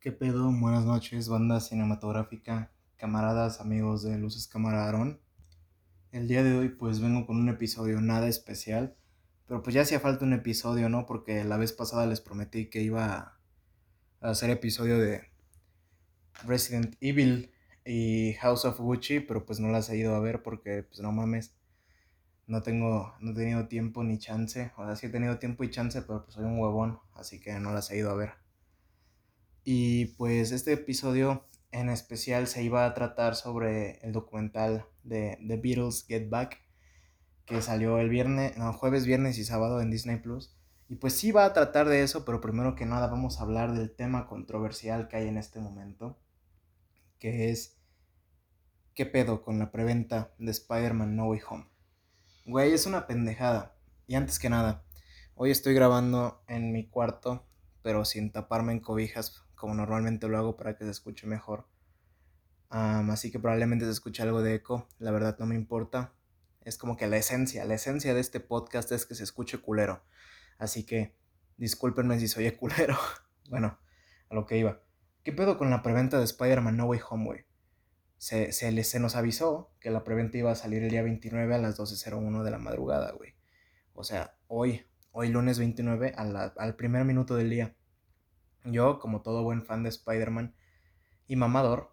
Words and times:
¿Qué 0.00 0.12
pedo? 0.12 0.50
Buenas 0.50 0.86
noches, 0.86 1.28
banda 1.28 1.60
cinematográfica, 1.60 2.72
camaradas, 2.96 3.60
amigos 3.60 4.02
de 4.02 4.16
Luces 4.16 4.48
Cámara 4.48 4.90
El 6.10 6.26
día 6.26 6.42
de 6.42 6.56
hoy 6.56 6.70
pues 6.70 7.00
vengo 7.00 7.26
con 7.26 7.36
un 7.36 7.50
episodio 7.50 8.00
nada 8.00 8.26
especial, 8.26 8.96
pero 9.46 9.62
pues 9.62 9.74
ya 9.74 9.82
hacía 9.82 10.00
falta 10.00 10.24
un 10.24 10.32
episodio, 10.32 10.88
¿no? 10.88 11.04
Porque 11.04 11.44
la 11.44 11.58
vez 11.58 11.74
pasada 11.74 12.06
les 12.06 12.22
prometí 12.22 12.70
que 12.70 12.80
iba 12.80 13.38
a 14.22 14.30
hacer 14.30 14.48
episodio 14.48 14.98
de 14.98 15.20
Resident 16.46 16.96
Evil 17.02 17.52
y 17.84 18.32
House 18.40 18.64
of 18.64 18.80
Gucci, 18.80 19.20
pero 19.20 19.44
pues 19.44 19.60
no 19.60 19.68
las 19.68 19.90
he 19.90 19.98
ido 19.98 20.14
a 20.14 20.20
ver 20.20 20.42
porque 20.42 20.82
pues 20.82 21.00
no 21.00 21.12
mames, 21.12 21.58
no 22.46 22.62
tengo, 22.62 23.12
no 23.20 23.32
he 23.32 23.34
tenido 23.34 23.68
tiempo 23.68 24.02
ni 24.02 24.16
chance, 24.16 24.72
o 24.78 24.86
sea, 24.86 24.96
sí 24.96 25.08
he 25.08 25.10
tenido 25.10 25.38
tiempo 25.38 25.62
y 25.62 25.68
chance, 25.68 26.00
pero 26.00 26.24
pues 26.24 26.36
soy 26.36 26.46
un 26.46 26.58
huevón, 26.58 27.00
así 27.12 27.38
que 27.38 27.52
no 27.60 27.74
las 27.74 27.90
he 27.90 27.98
ido 27.98 28.10
a 28.10 28.14
ver. 28.14 28.39
Y 29.64 30.06
pues 30.16 30.52
este 30.52 30.72
episodio 30.72 31.46
en 31.72 31.88
especial 31.88 32.46
se 32.46 32.62
iba 32.62 32.84
a 32.84 32.94
tratar 32.94 33.36
sobre 33.36 33.98
el 34.00 34.12
documental 34.12 34.86
de 35.02 35.38
The 35.46 35.56
Beatles 35.56 36.04
Get 36.08 36.28
Back, 36.28 36.60
que 37.44 37.62
salió 37.62 37.98
el 37.98 38.08
viernes, 38.08 38.56
no, 38.56 38.72
jueves, 38.72 39.06
viernes 39.06 39.38
y 39.38 39.44
sábado 39.44 39.80
en 39.80 39.90
Disney 39.90 40.16
Plus. 40.16 40.56
Y 40.88 40.96
pues 40.96 41.16
sí 41.16 41.30
va 41.30 41.44
a 41.44 41.52
tratar 41.52 41.88
de 41.88 42.02
eso, 42.02 42.24
pero 42.24 42.40
primero 42.40 42.74
que 42.74 42.86
nada 42.86 43.06
vamos 43.06 43.38
a 43.38 43.42
hablar 43.42 43.74
del 43.74 43.94
tema 43.94 44.26
controversial 44.26 45.08
que 45.08 45.16
hay 45.16 45.28
en 45.28 45.36
este 45.36 45.60
momento, 45.60 46.18
que 47.18 47.50
es 47.50 47.80
¿qué 48.94 49.06
pedo 49.06 49.42
con 49.42 49.58
la 49.58 49.70
preventa 49.70 50.34
de 50.38 50.50
Spider-Man 50.50 51.14
No 51.14 51.26
Way 51.26 51.40
Home? 51.48 51.66
Güey, 52.46 52.72
es 52.72 52.86
una 52.86 53.06
pendejada. 53.06 53.76
Y 54.08 54.16
antes 54.16 54.38
que 54.40 54.50
nada, 54.50 54.84
hoy 55.36 55.50
estoy 55.52 55.74
grabando 55.74 56.42
en 56.48 56.72
mi 56.72 56.88
cuarto, 56.88 57.46
pero 57.82 58.04
sin 58.04 58.32
taparme 58.32 58.72
en 58.72 58.80
cobijas 58.80 59.44
como 59.60 59.74
normalmente 59.74 60.26
lo 60.26 60.38
hago 60.38 60.56
para 60.56 60.74
que 60.74 60.84
se 60.84 60.90
escuche 60.90 61.26
mejor. 61.26 61.68
así 62.70 63.30
que 63.30 63.38
probablemente 63.38 63.84
se 63.84 63.90
escuche 63.90 64.22
algo 64.22 64.42
de 64.42 64.54
eco, 64.54 64.88
la 64.98 65.10
verdad 65.10 65.36
no 65.38 65.44
me 65.44 65.54
importa. 65.54 66.14
Es 66.62 66.78
como 66.78 66.96
que 66.96 67.06
la 67.06 67.18
esencia, 67.18 67.64
la 67.66 67.74
esencia 67.74 68.14
de 68.14 68.20
este 68.20 68.40
podcast 68.40 68.90
es 68.92 69.04
que 69.04 69.14
se 69.14 69.22
escuche 69.22 69.58
culero. 69.58 70.02
Así 70.58 70.84
que 70.84 71.14
discúlpenme 71.58 72.18
si 72.18 72.26
soy 72.26 72.50
culero. 72.56 72.96
bueno, 73.50 73.78
a 74.30 74.34
lo 74.34 74.46
que 74.46 74.56
iba. 74.56 74.80
¿Qué 75.24 75.32
pedo 75.32 75.58
con 75.58 75.68
la 75.68 75.82
preventa 75.82 76.16
de 76.18 76.24
Spider-Man 76.24 76.78
No 76.78 76.86
Way 76.86 77.00
Home, 77.10 77.24
güey? 77.26 77.44
Se, 78.16 78.52
se, 78.52 78.82
se 78.82 79.00
nos 79.00 79.14
avisó 79.14 79.74
que 79.78 79.90
la 79.90 80.04
preventa 80.04 80.38
iba 80.38 80.52
a 80.52 80.54
salir 80.54 80.82
el 80.82 80.90
día 80.90 81.02
29 81.02 81.54
a 81.54 81.58
las 81.58 81.78
12.01 81.78 82.42
de 82.42 82.50
la 82.50 82.58
madrugada, 82.58 83.12
güey. 83.12 83.34
O 83.92 84.04
sea, 84.04 84.38
hoy, 84.46 84.86
hoy 85.12 85.28
lunes 85.28 85.58
29 85.58 86.14
al 86.16 86.76
primer 86.76 87.04
minuto 87.04 87.36
del 87.36 87.50
día. 87.50 87.76
Yo, 88.64 88.98
como 88.98 89.22
todo 89.22 89.42
buen 89.42 89.62
fan 89.62 89.82
de 89.82 89.88
Spider-Man 89.88 90.54
y 91.28 91.36
mamador, 91.36 91.90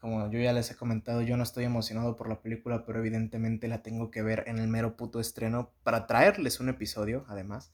como 0.00 0.30
yo 0.30 0.38
ya 0.38 0.52
les 0.52 0.70
he 0.70 0.76
comentado, 0.76 1.22
yo 1.22 1.36
no 1.36 1.42
estoy 1.42 1.64
emocionado 1.64 2.16
por 2.16 2.28
la 2.28 2.40
película, 2.40 2.84
pero 2.84 2.98
evidentemente 2.98 3.68
la 3.68 3.82
tengo 3.82 4.10
que 4.10 4.22
ver 4.22 4.44
en 4.46 4.58
el 4.58 4.68
mero 4.68 4.96
puto 4.96 5.20
estreno 5.20 5.70
para 5.82 6.06
traerles 6.06 6.60
un 6.60 6.68
episodio, 6.68 7.24
además. 7.28 7.72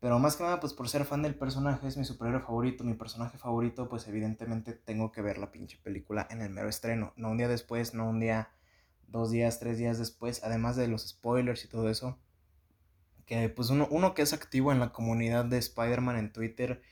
Pero 0.00 0.18
más 0.18 0.34
que 0.34 0.42
nada, 0.42 0.58
pues 0.58 0.72
por 0.72 0.88
ser 0.88 1.04
fan 1.04 1.22
del 1.22 1.36
personaje, 1.36 1.86
es 1.86 1.96
mi 1.96 2.04
superhéroe 2.04 2.40
favorito, 2.40 2.82
mi 2.82 2.94
personaje 2.94 3.38
favorito, 3.38 3.88
pues 3.88 4.08
evidentemente 4.08 4.72
tengo 4.72 5.12
que 5.12 5.22
ver 5.22 5.38
la 5.38 5.52
pinche 5.52 5.78
película 5.82 6.26
en 6.30 6.42
el 6.42 6.50
mero 6.50 6.68
estreno. 6.68 7.12
No 7.16 7.30
un 7.30 7.36
día 7.36 7.46
después, 7.46 7.94
no 7.94 8.08
un 8.08 8.18
día, 8.18 8.50
dos 9.06 9.30
días, 9.30 9.60
tres 9.60 9.78
días 9.78 9.98
después, 9.98 10.42
además 10.42 10.74
de 10.74 10.88
los 10.88 11.08
spoilers 11.08 11.64
y 11.64 11.68
todo 11.68 11.88
eso 11.88 12.18
que 13.26 13.48
pues 13.48 13.70
uno, 13.70 13.88
uno 13.90 14.14
que 14.14 14.22
es 14.22 14.32
activo 14.32 14.72
en 14.72 14.80
la 14.80 14.92
comunidad 14.92 15.44
de 15.44 15.58
Spider-Man 15.58 16.16
en 16.16 16.32
Twitter, 16.32 16.82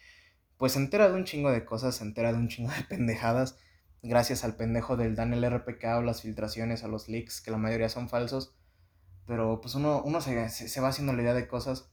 pues 0.56 0.72
se 0.72 0.78
entera 0.78 1.08
de 1.08 1.14
un 1.14 1.24
chingo 1.24 1.50
de 1.50 1.64
cosas, 1.64 1.96
se 1.96 2.04
entera 2.04 2.32
de 2.32 2.38
un 2.38 2.48
chingo 2.48 2.70
de 2.70 2.84
pendejadas, 2.88 3.58
gracias 4.02 4.44
al 4.44 4.56
pendejo 4.56 4.96
del 4.96 5.16
Daniel 5.16 5.44
RPK 5.44 5.84
o 5.98 6.02
las 6.02 6.22
filtraciones, 6.22 6.84
a 6.84 6.88
los 6.88 7.08
leaks, 7.08 7.40
que 7.40 7.50
la 7.50 7.58
mayoría 7.58 7.88
son 7.88 8.08
falsos, 8.08 8.54
pero 9.26 9.60
pues 9.60 9.74
uno, 9.74 10.02
uno 10.04 10.20
se, 10.20 10.48
se, 10.48 10.80
va 10.80 10.88
haciendo 10.88 11.12
la 11.12 11.22
idea 11.22 11.34
de 11.34 11.48
cosas, 11.48 11.90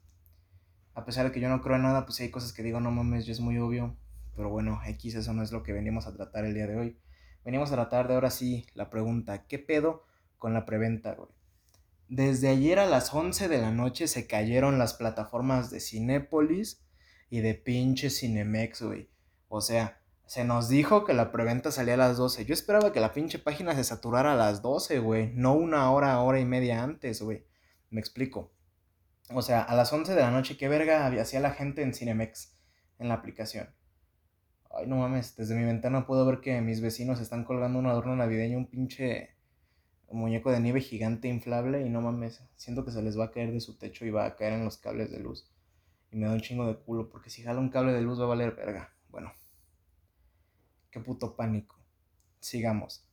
a 0.96 1.06
pesar 1.06 1.26
de 1.26 1.32
que 1.32 1.40
yo 1.40 1.50
no 1.50 1.62
creo 1.62 1.76
en 1.76 1.84
nada, 1.84 2.06
pues 2.06 2.20
hay 2.20 2.32
cosas 2.32 2.54
que 2.54 2.64
digo, 2.64 2.80
no 2.80 2.92
mames, 2.92 3.26
yo 3.26 3.32
es 3.32 3.40
muy 3.40 3.58
obvio, 3.58 3.96
pero 4.36 4.50
bueno, 4.50 4.80
X, 4.86 5.16
eso 5.16 5.34
no 5.34 5.44
es 5.44 5.52
lo 5.52 5.64
que 5.64 5.74
venimos 5.74 6.08
a 6.08 6.14
tratar 6.14 6.46
el 6.46 6.54
día 6.54 6.68
de 6.68 6.78
hoy. 6.78 6.98
Venimos 7.44 7.72
a 7.72 7.76
tratar 7.76 8.08
de 8.08 8.14
ahora 8.14 8.30
sí 8.30 8.66
la 8.74 8.90
pregunta, 8.90 9.46
¿qué 9.48 9.58
pedo 9.58 10.06
con 10.38 10.54
la 10.54 10.66
preventa, 10.66 11.14
güey? 11.14 11.30
Desde 12.10 12.48
ayer 12.48 12.80
a 12.80 12.86
las 12.86 13.14
11 13.14 13.50
de 13.50 13.58
la 13.58 13.72
noche 13.72 14.08
se 14.08 14.28
cayeron 14.28 14.80
las 14.80 14.94
plataformas 14.94 15.70
de 15.70 15.82
Cinépolis 15.82 16.82
y 17.30 17.42
de 17.42 17.54
pinche 17.54 18.10
Cinemex, 18.10 18.82
güey. 18.82 19.10
O 19.50 19.60
sea, 19.60 20.00
se 20.26 20.46
nos 20.46 20.70
dijo 20.70 21.04
que 21.04 21.14
la 21.14 21.34
preventa 21.34 21.70
salía 21.70 21.96
a 21.96 21.98
las 21.98 22.16
12. 22.16 22.46
Yo 22.46 22.54
esperaba 22.54 22.94
que 22.94 23.02
la 23.02 23.14
pinche 23.14 23.40
página 23.40 23.76
se 23.76 23.84
saturara 23.84 24.34
a 24.34 24.38
las 24.38 24.62
12, 24.62 25.00
güey. 25.00 25.34
No 25.34 25.54
una 25.54 25.92
hora, 25.92 26.20
hora 26.22 26.40
y 26.40 26.46
media 26.46 26.82
antes, 26.82 27.22
güey. 27.22 27.46
Me 27.90 28.00
explico. 28.00 28.54
O 29.34 29.42
sea, 29.42 29.62
a 29.62 29.76
las 29.76 29.92
11 29.92 30.16
de 30.16 30.22
la 30.22 30.32
noche, 30.32 30.56
¿qué 30.56 30.70
verga 30.70 31.08
hacía 31.08 31.42
la 31.42 31.52
gente 31.52 31.82
en 31.82 31.94
Cinemex? 31.94 32.58
En 33.00 33.10
la 33.10 33.16
aplicación. 33.16 33.70
Ay, 34.72 34.88
no 34.88 34.96
mames, 34.96 35.36
desde 35.36 35.56
mi 35.56 35.66
ventana 35.66 36.06
puedo 36.06 36.26
ver 36.26 36.40
que 36.40 36.62
mis 36.62 36.80
vecinos 36.80 37.20
están 37.20 37.44
colgando 37.44 37.80
un 37.80 37.88
adorno 37.88 38.16
navideño, 38.16 38.58
un 38.58 38.70
pinche 38.70 39.37
muñeco 40.16 40.52
de 40.52 40.60
nieve 40.60 40.82
gigante 40.82 41.28
inflable 41.28 41.86
y 41.86 41.90
no 41.90 42.02
mames, 42.02 42.42
siento 42.56 42.86
que 42.86 42.92
se 42.92 43.02
les 43.02 43.20
va 43.20 43.26
a 43.26 43.32
caer 43.32 43.52
de 43.52 43.60
su 43.60 43.78
techo 43.78 44.06
y 44.06 44.10
va 44.10 44.26
a 44.26 44.36
caer 44.36 44.54
en 44.54 44.64
los 44.64 44.78
cables 44.78 45.12
de 45.12 45.20
luz. 45.20 45.50
Y 46.12 46.18
me 46.18 46.28
da 46.28 46.34
un 46.34 46.42
chingo 46.42 46.66
de 46.66 46.78
culo 46.78 47.10
porque 47.10 47.30
si 47.30 47.44
jala 47.44 47.60
un 47.60 47.70
cable 47.70 47.92
de 47.92 48.02
luz 48.02 48.20
va 48.20 48.24
a 48.24 48.28
valer 48.28 48.56
verga. 48.56 48.94
Bueno, 49.10 49.34
qué 50.92 51.02
puto 51.02 51.36
pánico. 51.36 51.76
Sigamos. 52.40 53.06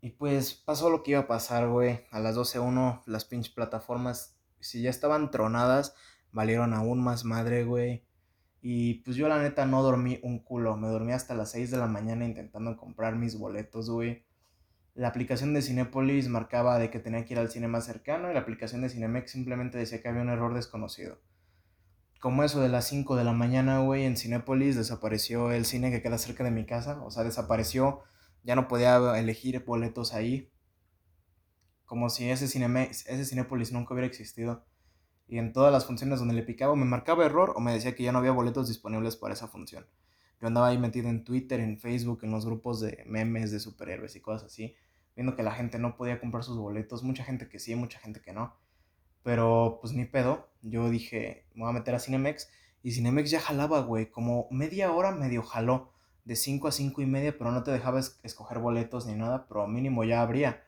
Y 0.00 0.10
pues 0.10 0.54
pasó 0.54 0.88
lo 0.88 1.02
que 1.02 1.12
iba 1.12 1.20
a 1.20 1.26
pasar, 1.26 1.68
güey. 1.68 2.00
A 2.10 2.20
las 2.20 2.36
12.1 2.36 3.02
las 3.06 3.24
pinches 3.24 3.52
plataformas, 3.52 4.36
si 4.60 4.80
ya 4.80 4.90
estaban 4.90 5.30
tronadas, 5.30 5.94
valieron 6.32 6.72
aún 6.72 7.02
más 7.02 7.24
madre, 7.24 7.64
güey. 7.64 8.06
Y 8.62 8.94
pues 9.00 9.16
yo 9.16 9.28
la 9.28 9.42
neta 9.42 9.66
no 9.66 9.82
dormí 9.82 10.18
un 10.22 10.38
culo. 10.38 10.76
Me 10.76 10.88
dormí 10.88 11.12
hasta 11.12 11.34
las 11.34 11.50
6 11.50 11.70
de 11.70 11.76
la 11.76 11.86
mañana 11.86 12.24
intentando 12.24 12.76
comprar 12.76 13.16
mis 13.16 13.38
boletos, 13.38 13.90
güey 13.90 14.24
la 14.96 15.08
aplicación 15.08 15.52
de 15.52 15.60
Cinepolis 15.60 16.28
marcaba 16.28 16.78
de 16.78 16.90
que 16.90 16.98
tenía 16.98 17.22
que 17.26 17.34
ir 17.34 17.38
al 17.38 17.50
cine 17.50 17.68
más 17.68 17.84
cercano 17.84 18.30
y 18.30 18.34
la 18.34 18.40
aplicación 18.40 18.80
de 18.80 18.88
Cinemex 18.88 19.30
simplemente 19.30 19.76
decía 19.76 20.00
que 20.00 20.08
había 20.08 20.22
un 20.22 20.30
error 20.30 20.54
desconocido. 20.54 21.20
Como 22.18 22.42
eso 22.42 22.62
de 22.62 22.70
las 22.70 22.88
5 22.88 23.14
de 23.14 23.24
la 23.24 23.34
mañana, 23.34 23.80
güey, 23.80 24.04
en 24.04 24.16
Cinepolis 24.16 24.74
desapareció 24.74 25.52
el 25.52 25.66
cine 25.66 25.90
que 25.90 26.00
queda 26.00 26.16
cerca 26.16 26.44
de 26.44 26.50
mi 26.50 26.64
casa, 26.64 26.98
o 27.02 27.10
sea, 27.10 27.24
desapareció, 27.24 28.04
ya 28.42 28.56
no 28.56 28.68
podía 28.68 28.96
elegir 29.18 29.62
boletos 29.66 30.14
ahí. 30.14 30.50
Como 31.84 32.08
si 32.08 32.30
ese, 32.30 32.48
Cinemex, 32.48 33.06
ese 33.06 33.26
Cinepolis 33.26 33.72
nunca 33.72 33.92
hubiera 33.92 34.06
existido. 34.06 34.64
Y 35.28 35.36
en 35.36 35.52
todas 35.52 35.72
las 35.72 35.84
funciones 35.84 36.20
donde 36.20 36.34
le 36.34 36.42
picaba 36.42 36.74
me 36.74 36.86
marcaba 36.86 37.26
error 37.26 37.52
o 37.54 37.60
me 37.60 37.74
decía 37.74 37.94
que 37.94 38.02
ya 38.02 38.12
no 38.12 38.18
había 38.18 38.32
boletos 38.32 38.66
disponibles 38.66 39.16
para 39.16 39.34
esa 39.34 39.46
función. 39.46 39.86
Yo 40.40 40.46
andaba 40.46 40.68
ahí 40.68 40.78
metido 40.78 41.10
en 41.10 41.22
Twitter, 41.22 41.60
en 41.60 41.78
Facebook, 41.78 42.20
en 42.22 42.30
los 42.30 42.46
grupos 42.46 42.80
de 42.80 43.04
memes 43.06 43.50
de 43.50 43.60
superhéroes 43.60 44.16
y 44.16 44.20
cosas 44.20 44.44
así 44.44 44.74
viendo 45.16 45.34
que 45.34 45.42
la 45.42 45.52
gente 45.52 45.78
no 45.78 45.96
podía 45.96 46.20
comprar 46.20 46.44
sus 46.44 46.58
boletos, 46.58 47.02
mucha 47.02 47.24
gente 47.24 47.48
que 47.48 47.58
sí, 47.58 47.74
mucha 47.74 47.98
gente 47.98 48.20
que 48.20 48.32
no. 48.32 48.54
Pero 49.24 49.78
pues 49.80 49.92
ni 49.92 50.04
pedo, 50.04 50.48
yo 50.62 50.88
dije, 50.90 51.46
me 51.54 51.62
voy 51.62 51.70
a 51.70 51.78
meter 51.78 51.94
a 51.94 51.98
Cinemex 51.98 52.48
y 52.82 52.92
Cinemex 52.92 53.30
ya 53.30 53.40
jalaba, 53.40 53.80
güey, 53.80 54.10
como 54.10 54.46
media 54.52 54.92
hora 54.92 55.10
medio 55.10 55.42
jaló, 55.42 55.90
de 56.24 56.36
5 56.36 56.68
a 56.68 56.72
5 56.72 57.02
y 57.02 57.06
media, 57.06 57.38
pero 57.38 57.52
no 57.52 57.62
te 57.62 57.70
dejaba 57.70 58.00
escoger 58.00 58.58
boletos 58.58 59.06
ni 59.06 59.14
nada, 59.14 59.46
pero 59.48 59.66
mínimo 59.66 60.04
ya 60.04 60.22
habría. 60.22 60.64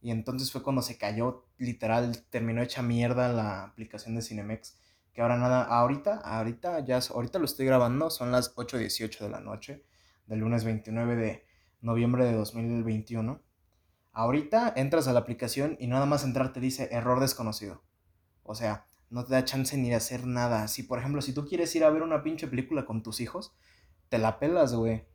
Y 0.00 0.10
entonces 0.10 0.50
fue 0.50 0.62
cuando 0.62 0.80
se 0.80 0.96
cayó, 0.96 1.44
literal, 1.58 2.24
terminó 2.30 2.62
hecha 2.62 2.82
mierda 2.82 3.32
la 3.32 3.64
aplicación 3.64 4.14
de 4.14 4.22
Cinemex. 4.22 4.78
Que 5.12 5.20
ahora 5.20 5.36
nada, 5.36 5.64
ahorita, 5.64 6.16
ahorita, 6.16 6.84
ya, 6.84 6.98
ahorita 6.98 7.38
lo 7.38 7.44
estoy 7.44 7.66
grabando, 7.66 8.10
son 8.10 8.32
las 8.32 8.54
8.18 8.56 9.20
de 9.20 9.28
la 9.28 9.40
noche, 9.40 9.84
del 10.26 10.38
lunes 10.38 10.64
29 10.64 11.16
de 11.16 11.46
noviembre 11.80 12.24
de 12.24 12.32
2021. 12.32 13.40
Ahorita 14.12 14.72
entras 14.76 15.08
a 15.08 15.12
la 15.12 15.20
aplicación 15.20 15.76
y 15.80 15.86
nada 15.86 16.04
más 16.06 16.24
entrar 16.24 16.52
te 16.52 16.60
dice 16.60 16.88
error 16.92 17.20
desconocido. 17.20 17.82
O 18.42 18.54
sea, 18.54 18.86
no 19.08 19.24
te 19.24 19.32
da 19.32 19.44
chance 19.44 19.76
ni 19.76 19.88
de 19.88 19.96
hacer 19.96 20.26
nada. 20.26 20.68
Si, 20.68 20.82
por 20.82 20.98
ejemplo, 20.98 21.22
si 21.22 21.32
tú 21.32 21.46
quieres 21.46 21.74
ir 21.76 21.84
a 21.84 21.90
ver 21.90 22.02
una 22.02 22.22
pinche 22.22 22.46
película 22.46 22.84
con 22.84 23.02
tus 23.02 23.20
hijos, 23.20 23.54
te 24.08 24.18
la 24.18 24.38
pelas, 24.38 24.74
güey. 24.74 25.06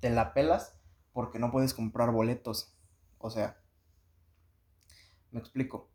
Te 0.00 0.10
la 0.10 0.32
pelas 0.32 0.76
porque 1.12 1.38
no 1.38 1.50
puedes 1.50 1.74
comprar 1.74 2.10
boletos. 2.10 2.74
O 3.18 3.30
sea, 3.30 3.60
me 5.30 5.40
explico. 5.40 5.90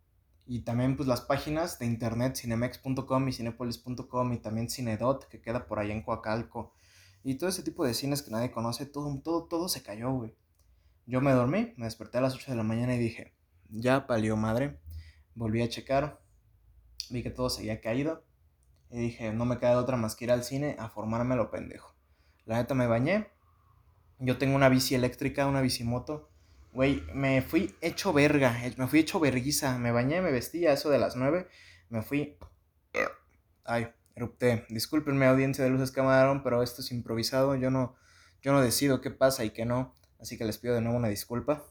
Y 0.45 0.61
también 0.61 0.95
pues 0.95 1.07
las 1.07 1.21
páginas 1.21 1.77
de 1.79 1.85
internet, 1.85 2.35
cinemex.com 2.35 3.27
y 3.27 3.33
cinepolis.com 3.33 4.33
y 4.33 4.37
también 4.39 4.69
Cinedot, 4.69 5.27
que 5.27 5.41
queda 5.41 5.67
por 5.67 5.79
allá 5.79 5.93
en 5.93 6.01
Coacalco. 6.01 6.73
Y 7.23 7.35
todo 7.35 7.49
ese 7.49 7.61
tipo 7.61 7.85
de 7.85 7.93
cines 7.93 8.23
que 8.23 8.31
nadie 8.31 8.51
conoce, 8.51 8.85
todo, 8.85 9.15
todo, 9.23 9.45
todo 9.45 9.69
se 9.69 9.83
cayó, 9.83 10.11
güey. 10.11 10.35
Yo 11.09 11.21
me 11.21 11.31
dormí, 11.31 11.73
me 11.75 11.85
desperté 11.85 12.19
a 12.19 12.21
las 12.21 12.35
8 12.35 12.51
de 12.51 12.57
la 12.57 12.61
mañana 12.61 12.93
y 12.93 12.99
dije, 12.99 13.33
ya 13.71 14.05
palió 14.05 14.37
madre. 14.37 14.79
Volví 15.33 15.59
a 15.63 15.67
checar, 15.67 16.21
vi 17.09 17.23
que 17.23 17.31
todo 17.31 17.49
se 17.49 17.61
había 17.61 17.81
caído. 17.81 18.23
Y 18.91 18.99
dije, 18.99 19.33
no 19.33 19.45
me 19.45 19.57
queda 19.57 19.79
otra 19.79 19.97
más 19.97 20.15
que 20.15 20.25
ir 20.25 20.31
al 20.31 20.43
cine 20.43 20.75
a 20.77 20.87
formarme 20.87 21.35
lo 21.35 21.49
pendejo. 21.49 21.95
La 22.45 22.57
neta 22.57 22.75
me 22.75 22.85
bañé. 22.85 23.27
Yo 24.19 24.37
tengo 24.37 24.55
una 24.55 24.69
bici 24.69 24.93
eléctrica, 24.93 25.47
una 25.47 25.61
bicimoto. 25.61 26.29
Güey, 26.73 27.01
me 27.15 27.41
fui 27.41 27.75
hecho 27.81 28.13
verga, 28.13 28.55
me 28.77 28.85
fui 28.85 28.99
hecho 28.99 29.19
verguiza. 29.19 29.79
Me 29.79 29.91
bañé, 29.91 30.21
me 30.21 30.31
vestí 30.31 30.67
a 30.67 30.73
eso 30.73 30.91
de 30.91 30.99
las 30.99 31.15
9. 31.15 31.47
Me 31.89 32.03
fui. 32.03 32.37
Ay, 33.65 33.87
erupté. 34.13 34.67
Discúlpenme, 34.69 35.25
audiencia 35.25 35.63
de 35.63 35.71
Luces 35.71 35.89
Camarón, 35.89 36.43
pero 36.43 36.61
esto 36.61 36.83
es 36.83 36.91
improvisado. 36.91 37.55
Yo 37.55 37.71
no, 37.71 37.95
yo 38.43 38.53
no 38.53 38.61
decido 38.61 39.01
qué 39.01 39.09
pasa 39.09 39.43
y 39.43 39.49
qué 39.49 39.65
no. 39.65 39.95
Así 40.19 40.37
que 40.37 40.45
les 40.45 40.57
pido 40.57 40.75
de 40.75 40.81
nuevo 40.81 40.97
una 40.97 41.07
disculpa. 41.07 41.63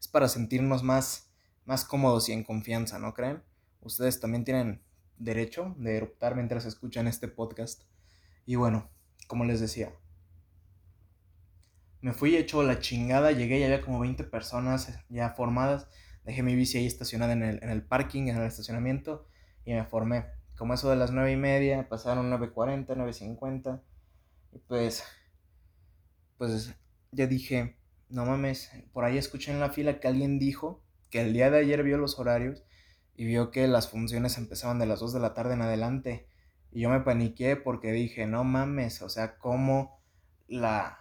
Es 0.00 0.08
para 0.08 0.28
sentirnos 0.28 0.82
más, 0.82 1.30
más 1.64 1.84
cómodos 1.84 2.28
y 2.28 2.32
en 2.32 2.44
confianza, 2.44 2.98
¿no 2.98 3.14
creen? 3.14 3.42
Ustedes 3.80 4.20
también 4.20 4.44
tienen 4.44 4.82
derecho 5.18 5.74
de 5.78 5.96
eruptar 5.96 6.34
mientras 6.34 6.64
escuchan 6.64 7.06
este 7.06 7.28
podcast. 7.28 7.82
Y 8.46 8.56
bueno, 8.56 8.90
como 9.28 9.44
les 9.44 9.60
decía, 9.60 9.92
me 12.00 12.12
fui 12.12 12.36
hecho 12.36 12.62
la 12.62 12.80
chingada, 12.80 13.32
llegué 13.32 13.58
y 13.58 13.64
había 13.64 13.80
como 13.80 14.00
20 14.00 14.24
personas 14.24 14.98
ya 15.08 15.30
formadas. 15.30 15.86
Dejé 16.24 16.42
mi 16.42 16.54
bici 16.54 16.78
ahí 16.78 16.86
estacionada 16.86 17.32
en 17.32 17.42
el, 17.42 17.62
en 17.62 17.70
el 17.70 17.82
parking, 17.82 18.28
en 18.28 18.36
el 18.36 18.42
estacionamiento, 18.42 19.26
y 19.64 19.72
me 19.72 19.84
formé. 19.84 20.26
Como 20.56 20.74
eso 20.74 20.90
de 20.90 20.96
las 20.96 21.12
9 21.12 21.32
y 21.32 21.36
media, 21.36 21.88
pasaron 21.88 22.30
9.40, 22.30 22.86
9.50, 22.86 23.82
y 24.52 24.58
pues, 24.58 25.02
pues 26.36 26.74
ya 27.14 27.26
dije, 27.26 27.76
no 28.08 28.26
mames, 28.26 28.70
por 28.92 29.04
ahí 29.04 29.18
escuché 29.18 29.52
en 29.52 29.60
la 29.60 29.70
fila 29.70 30.00
que 30.00 30.08
alguien 30.08 30.38
dijo 30.38 30.82
que 31.10 31.20
el 31.20 31.32
día 31.32 31.50
de 31.50 31.58
ayer 31.58 31.82
vio 31.82 31.98
los 31.98 32.18
horarios 32.18 32.64
y 33.16 33.24
vio 33.24 33.50
que 33.50 33.66
las 33.68 33.88
funciones 33.88 34.38
empezaban 34.38 34.78
de 34.78 34.86
las 34.86 35.00
2 35.00 35.12
de 35.12 35.20
la 35.20 35.34
tarde 35.34 35.54
en 35.54 35.62
adelante. 35.62 36.28
Y 36.70 36.80
yo 36.80 36.90
me 36.90 37.00
paniqué 37.00 37.56
porque 37.56 37.92
dije, 37.92 38.26
no 38.26 38.44
mames, 38.44 39.02
o 39.02 39.08
sea, 39.08 39.38
¿cómo 39.38 40.00
la, 40.48 40.98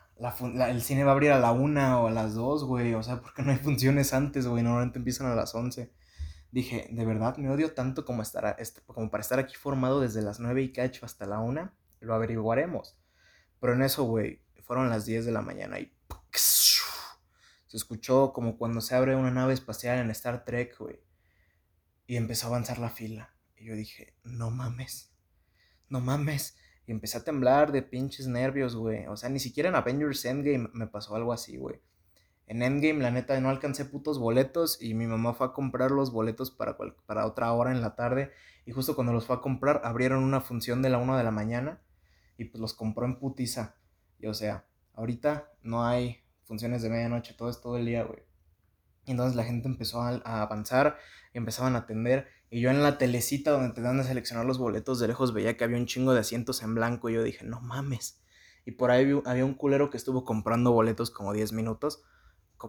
el 0.69 0.81
cine 0.81 1.03
va 1.03 1.11
a 1.11 1.13
abrir 1.13 1.31
a 1.31 1.39
la 1.39 1.51
1 1.51 2.03
o 2.03 2.07
a 2.07 2.11
las 2.11 2.35
2, 2.35 2.65
güey? 2.65 2.93
O 2.93 3.03
sea, 3.03 3.21
porque 3.21 3.41
no 3.41 3.51
hay 3.51 3.57
funciones 3.57 4.13
antes, 4.13 4.47
güey? 4.47 4.63
Normalmente 4.63 4.99
empiezan 4.99 5.27
a 5.27 5.35
las 5.35 5.55
11. 5.55 5.91
Dije, 6.51 6.87
de 6.91 7.05
verdad, 7.05 7.35
me 7.37 7.49
odio 7.49 7.73
tanto 7.73 8.05
como, 8.05 8.21
estar, 8.21 8.55
como 8.85 9.09
para 9.09 9.21
estar 9.21 9.39
aquí 9.39 9.55
formado 9.55 9.99
desde 9.99 10.21
las 10.21 10.39
9 10.39 10.61
y 10.61 10.71
cacho 10.71 11.05
hasta 11.05 11.25
la 11.25 11.39
1. 11.39 11.71
Lo 12.01 12.13
averiguaremos. 12.13 12.95
Pero 13.59 13.73
en 13.73 13.81
eso, 13.81 14.03
güey, 14.03 14.43
fueron 14.61 14.89
las 14.89 15.05
10 15.05 15.25
de 15.25 15.31
la 15.31 15.41
mañana 15.41 15.79
y 15.79 15.91
se 16.39 17.77
escuchó 17.77 18.33
como 18.33 18.57
cuando 18.57 18.81
se 18.81 18.95
abre 18.95 19.15
una 19.15 19.31
nave 19.31 19.53
espacial 19.53 19.99
en 19.99 20.11
Star 20.11 20.45
Trek, 20.45 20.77
güey. 20.77 20.99
Y 22.05 22.17
empezó 22.17 22.47
a 22.47 22.49
avanzar 22.49 22.79
la 22.79 22.89
fila. 22.89 23.35
Y 23.57 23.65
yo 23.65 23.75
dije, 23.75 24.15
no 24.23 24.51
mames, 24.51 25.11
no 25.89 25.99
mames. 25.99 26.57
Y 26.85 26.91
empecé 26.91 27.17
a 27.17 27.23
temblar 27.23 27.71
de 27.71 27.81
pinches 27.81 28.27
nervios, 28.27 28.75
güey. 28.75 29.07
O 29.07 29.15
sea, 29.15 29.29
ni 29.29 29.39
siquiera 29.39 29.69
en 29.69 29.75
Avengers 29.75 30.25
Endgame 30.25 30.69
me 30.73 30.87
pasó 30.87 31.15
algo 31.15 31.33
así, 31.33 31.57
güey. 31.57 31.81
En 32.45 32.61
Endgame, 32.61 33.01
la 33.01 33.09
neta, 33.09 33.39
no 33.39 33.49
alcancé 33.49 33.85
putos 33.85 34.19
boletos 34.19 34.81
y 34.81 34.93
mi 34.93 35.07
mamá 35.07 35.33
fue 35.33 35.47
a 35.47 35.53
comprar 35.53 35.91
los 35.91 36.11
boletos 36.11 36.51
para, 36.51 36.77
para 36.77 37.25
otra 37.25 37.51
hora 37.53 37.71
en 37.71 37.81
la 37.81 37.95
tarde. 37.95 38.31
Y 38.65 38.71
justo 38.71 38.95
cuando 38.95 39.13
los 39.13 39.25
fue 39.25 39.37
a 39.37 39.41
comprar, 39.41 39.81
abrieron 39.85 40.23
una 40.23 40.41
función 40.41 40.81
de 40.81 40.89
la 40.89 40.97
1 40.97 41.17
de 41.17 41.23
la 41.23 41.31
mañana 41.31 41.81
y 42.37 42.45
pues 42.45 42.59
los 42.59 42.73
compró 42.73 43.05
en 43.05 43.17
putiza. 43.17 43.75
Y 44.19 44.27
o 44.27 44.33
sea, 44.33 44.65
ahorita 44.93 45.51
no 45.61 45.85
hay 45.85 46.22
funciones 46.45 46.81
de 46.81 46.89
medianoche, 46.89 47.33
todo 47.33 47.49
es 47.49 47.61
todo 47.61 47.77
el 47.77 47.85
día, 47.85 48.03
güey. 48.03 48.23
Y 49.05 49.11
entonces 49.11 49.35
la 49.35 49.43
gente 49.43 49.67
empezó 49.67 50.01
a, 50.01 50.41
avanzar 50.41 50.97
y 51.33 51.37
empezaban 51.37 51.75
a 51.75 51.79
atender. 51.79 52.27
Y 52.49 52.61
yo 52.61 52.69
en 52.69 52.83
la 52.83 52.97
telecita 52.97 53.51
donde 53.51 53.73
te 53.73 53.81
dan 53.81 53.99
a 53.99 54.03
seleccionar 54.03 54.45
los 54.45 54.57
boletos 54.57 54.99
de 54.99 55.07
lejos 55.07 55.33
veía 55.33 55.57
que 55.57 55.63
había 55.63 55.77
un 55.77 55.85
chingo 55.85 56.13
de 56.13 56.21
asientos 56.21 56.61
en 56.63 56.75
blanco. 56.75 57.09
Y 57.09 57.13
yo 57.13 57.23
dije, 57.23 57.45
no 57.45 57.59
mames. 57.61 58.21
Y 58.65 58.71
por 58.71 58.91
ahí 58.91 59.21
había 59.25 59.45
un 59.45 59.55
culero 59.55 59.89
que 59.89 59.97
estuvo 59.97 60.23
comprando 60.23 60.71
boletos 60.71 61.11
como 61.11 61.33
10 61.33 61.51
minutos. 61.53 62.03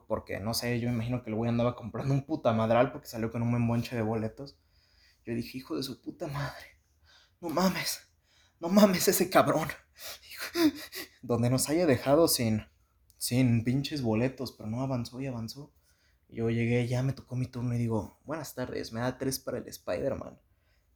Porque, 0.09 0.41
no 0.41 0.55
sé, 0.55 0.81
yo 0.81 0.89
me 0.89 0.95
imagino 0.95 1.23
que 1.23 1.31
el 1.31 1.37
güey 1.37 1.49
andaba 1.49 1.77
comprando 1.77 2.15
un 2.15 2.27
puta 2.27 2.53
madral 2.53 2.91
porque 2.91 3.07
salió 3.07 3.31
con 3.31 3.43
un 3.43 3.53
buen 3.53 3.69
bonche 3.69 3.95
de 3.95 4.03
boletos. 4.03 4.59
Yo 5.25 5.35
dije, 5.35 5.59
hijo 5.59 5.77
de 5.77 5.85
su 5.85 6.03
puta 6.03 6.27
madre. 6.27 6.81
No 7.41 7.49
mames. 7.49 8.01
No 8.59 8.69
mames 8.69 9.07
ese 9.07 9.31
cabrón. 9.31 9.69
Donde 11.23 11.49
nos 11.49 11.69
haya 11.69 11.87
dejado 11.87 12.27
sin, 12.27 12.67
sin 13.25 13.65
pinches 13.65 14.03
boletos, 14.03 14.53
pero 14.53 14.69
no 14.69 14.83
avanzó 14.83 15.19
y 15.19 15.27
avanzó. 15.27 15.73
Yo 16.29 16.51
llegué, 16.51 16.87
ya 16.87 17.03
me 17.03 17.15
tocó 17.15 17.37
mi 17.37 17.47
turno 17.47 17.75
y 17.75 17.79
digo, 17.79 18.19
buenas 18.27 18.55
tardes, 18.55 18.93
me 18.93 19.01
da 19.01 19.17
tres 19.17 19.39
para 19.39 19.57
el 19.57 19.67
Spider-Man. 19.67 20.39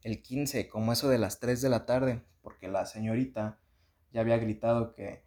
El 0.03 0.21
15, 0.21 0.69
como 0.69 0.93
eso 0.93 1.09
de 1.09 1.17
las 1.17 1.41
3 1.41 1.63
de 1.63 1.71
la 1.71 1.87
tarde, 1.87 2.23
porque 2.43 2.69
la 2.69 2.85
señorita 2.85 3.59
ya 4.13 4.21
había 4.21 4.37
gritado 4.37 4.95
que 4.95 5.25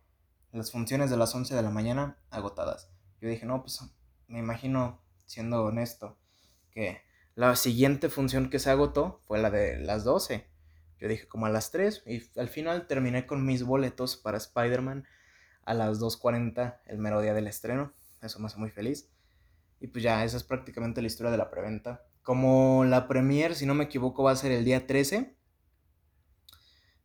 las 0.51 0.71
funciones 0.71 1.09
de 1.09 1.18
las 1.18 1.33
11 1.33 1.56
de 1.56 1.62
la 1.63 1.71
mañana 1.71 2.19
agotadas. 2.30 2.92
Yo 3.19 3.30
dije, 3.30 3.47
no, 3.47 3.63
pues 3.63 3.81
me 4.27 4.38
imagino, 4.38 5.01
siendo 5.25 5.63
honesto, 5.63 6.19
que 6.69 7.01
la 7.33 7.56
siguiente 7.56 8.09
función 8.09 8.51
que 8.51 8.59
se 8.59 8.69
agotó 8.69 9.21
fue 9.25 9.39
la 9.39 9.50
de 9.50 9.80
las 9.80 10.04
12. 10.04 10.45
Yo 11.00 11.07
dije 11.07 11.27
como 11.27 11.47
a 11.47 11.50
las 11.50 11.71
3 11.71 12.04
y 12.06 12.39
al 12.39 12.47
final 12.47 12.86
terminé 12.86 13.25
con 13.25 13.44
mis 13.44 13.63
boletos 13.63 14.18
para 14.18 14.38
Spider-Man 14.38 15.07
a 15.66 15.74
las 15.74 16.00
2.40 16.00 16.80
el 16.86 16.98
mero 16.98 17.22
día 17.22 17.34
del 17.34 17.48
estreno. 17.48 17.94
Eso 18.22 18.40
me 18.40 18.48
hace 18.48 18.58
muy 18.58 18.69
feliz. 18.69 19.10
Y 19.80 19.88
pues 19.88 20.04
ya, 20.04 20.24
esa 20.24 20.38
es 20.38 20.44
prácticamente 20.44 21.02
la 21.02 21.08
historia 21.08 21.31
de 21.31 21.38
la 21.38 21.50
preventa. 21.50 22.06
Como 22.24 22.86
la 22.86 23.08
premier, 23.08 23.56
si 23.56 23.66
no 23.66 23.74
me 23.74 23.86
equivoco, 23.86 24.24
va 24.24 24.31
a 24.31 24.36
ser 24.36 24.52
el 24.52 24.63
día 24.63 24.86
13. 24.86 25.36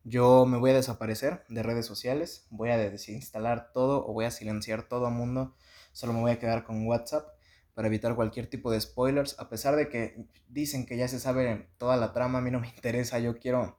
Yo 0.04 0.46
me 0.46 0.58
voy 0.58 0.70
a 0.70 0.74
desaparecer 0.74 1.44
de 1.48 1.62
redes 1.62 1.86
sociales, 1.86 2.46
voy 2.50 2.70
a 2.70 2.76
desinstalar 2.76 3.72
todo 3.72 4.06
o 4.06 4.12
voy 4.12 4.26
a 4.26 4.30
silenciar 4.30 4.84
todo 4.84 5.10
mundo. 5.10 5.56
Solo 5.92 6.12
me 6.12 6.20
voy 6.20 6.30
a 6.30 6.38
quedar 6.38 6.64
con 6.64 6.86
WhatsApp 6.86 7.26
para 7.74 7.88
evitar 7.88 8.14
cualquier 8.14 8.46
tipo 8.46 8.70
de 8.70 8.80
spoilers. 8.80 9.38
A 9.38 9.48
pesar 9.48 9.74
de 9.74 9.88
que 9.88 10.28
dicen 10.48 10.86
que 10.86 10.96
ya 10.96 11.08
se 11.08 11.18
sabe 11.18 11.70
toda 11.78 11.96
la 11.96 12.12
trama, 12.12 12.38
a 12.38 12.40
mí 12.42 12.50
no 12.50 12.60
me 12.60 12.68
interesa. 12.76 13.18
Yo 13.18 13.38
quiero 13.38 13.78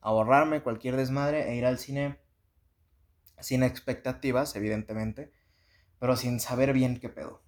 ahorrarme 0.00 0.62
cualquier 0.62 0.96
desmadre 0.96 1.50
e 1.50 1.56
ir 1.56 1.66
al 1.66 1.78
cine 1.78 2.18
sin 3.40 3.62
expectativas, 3.62 4.54
evidentemente, 4.56 5.32
pero 5.98 6.16
sin 6.16 6.40
saber 6.40 6.72
bien 6.72 7.00
qué 7.00 7.08
pedo. 7.08 7.42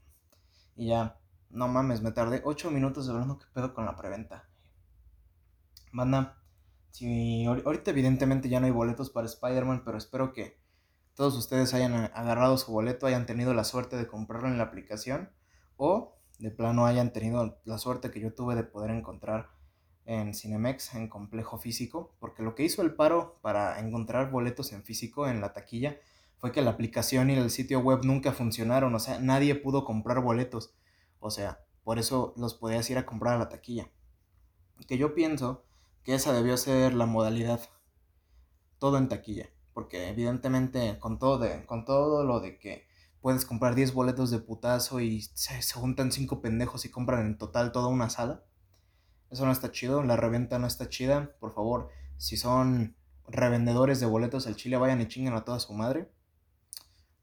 Y 0.77 0.89
ya, 0.89 1.19
no 1.51 1.69
mames, 1.69 2.03
me 2.03 2.13
tardé 2.13 2.43
8 2.45 2.71
minutos 2.71 3.09
hablando 3.09 3.39
qué 3.39 3.47
pedo 3.53 3.75
con 3.75 3.85
la 3.85 3.97
preventa. 3.97 4.49
Banda, 5.93 6.43
si 6.91 7.45
ahorita 7.47 7.91
evidentemente 7.91 8.49
ya 8.49 8.61
no 8.61 8.67
hay 8.67 8.73
boletos 8.73 9.11
para 9.11 9.27
Spider-Man, 9.27 9.83
pero 9.85 9.99
espero 9.99 10.33
que 10.33 10.59
todos 11.15 11.37
ustedes 11.37 11.75
hayan 11.75 11.95
agarrado 12.15 12.57
su 12.59 12.73
boleto, 12.73 13.07
hayan 13.07 13.27
tenido 13.27 13.55
la 13.55 13.65
suerte 13.65 13.97
de 13.97 14.07
comprarlo 14.07 14.49
en 14.49 14.59
la 14.59 14.65
aplicación 14.65 15.31
o 15.77 16.17
de 16.39 16.51
plano 16.51 16.87
hayan 16.87 17.13
tenido 17.13 17.61
la 17.65 17.79
suerte 17.79 18.11
que 18.11 18.21
yo 18.21 18.35
tuve 18.35 18.55
de 18.55 18.63
poder 18.63 18.91
encontrar 18.91 19.51
en 20.09 20.33
Cinemex 20.33 20.95
en 20.95 21.07
complejo 21.07 21.59
físico, 21.59 22.15
porque 22.19 22.43
lo 22.43 22.55
que 22.55 22.65
hizo 22.65 22.81
el 22.81 22.95
paro 22.95 23.39
para 23.43 23.79
encontrar 23.79 24.31
boletos 24.31 24.73
en 24.73 24.83
físico 24.83 25.29
en 25.29 25.43
la 25.43 25.53
taquilla 25.53 25.99
fue 26.39 26.51
que 26.51 26.63
la 26.63 26.71
aplicación 26.71 27.29
y 27.29 27.35
el 27.35 27.51
sitio 27.51 27.81
web 27.81 28.01
nunca 28.05 28.33
funcionaron, 28.33 28.95
o 28.95 28.99
sea, 28.99 29.19
nadie 29.19 29.55
pudo 29.55 29.85
comprar 29.85 30.23
boletos, 30.23 30.73
o 31.21 31.31
sea, 31.31 31.61
por 31.85 31.99
eso 31.99 32.33
los 32.39 32.55
podías 32.55 32.89
ir 32.89 32.97
a 32.97 33.05
comprar 33.05 33.35
a 33.35 33.39
la 33.39 33.51
taquilla. 33.51 33.91
Que 34.87 34.97
yo 34.97 35.15
pienso 35.15 35.65
que 36.05 36.15
esa 36.15 36.33
debió 36.33 36.57
ser 36.57 36.95
la 36.95 37.05
modalidad, 37.05 37.61
todo 38.79 38.97
en 38.97 39.09
taquilla, 39.09 39.51
porque 39.75 40.09
evidentemente 40.09 40.99
con 40.99 41.19
todo, 41.19 41.47
con 41.67 41.85
todo 41.85 42.25
lo 42.25 42.41
de 42.41 42.59
que 42.59 42.87
puedes 43.21 43.45
comprar 43.45 43.75
10 43.75 43.93
boletos 43.93 44.31
de 44.31 44.39
putazo 44.39 45.01
y 45.01 45.21
se, 45.21 45.61
se 45.61 45.75
juntan 45.75 46.13
5 46.13 46.41
pendejos 46.41 46.87
y 46.87 46.91
compran 46.91 47.27
en 47.27 47.37
total 47.37 47.73
toda 47.73 47.89
una 47.89 48.09
sala, 48.09 48.43
eso 49.31 49.45
no 49.47 49.53
está 49.53 49.71
chido, 49.71 50.03
la 50.03 50.17
reventa 50.17 50.59
no 50.59 50.67
está 50.67 50.89
chida, 50.89 51.37
por 51.39 51.55
favor, 51.55 51.91
si 52.17 52.37
son 52.37 52.97
revendedores 53.27 54.01
de 54.01 54.07
boletos 54.07 54.47
al 54.47 54.57
chile, 54.57 54.77
vayan 54.77 55.01
y 55.01 55.09
chinguen 55.09 55.35
a 55.35 55.45
toda 55.45 55.61
su 55.61 55.73
madre 55.73 56.11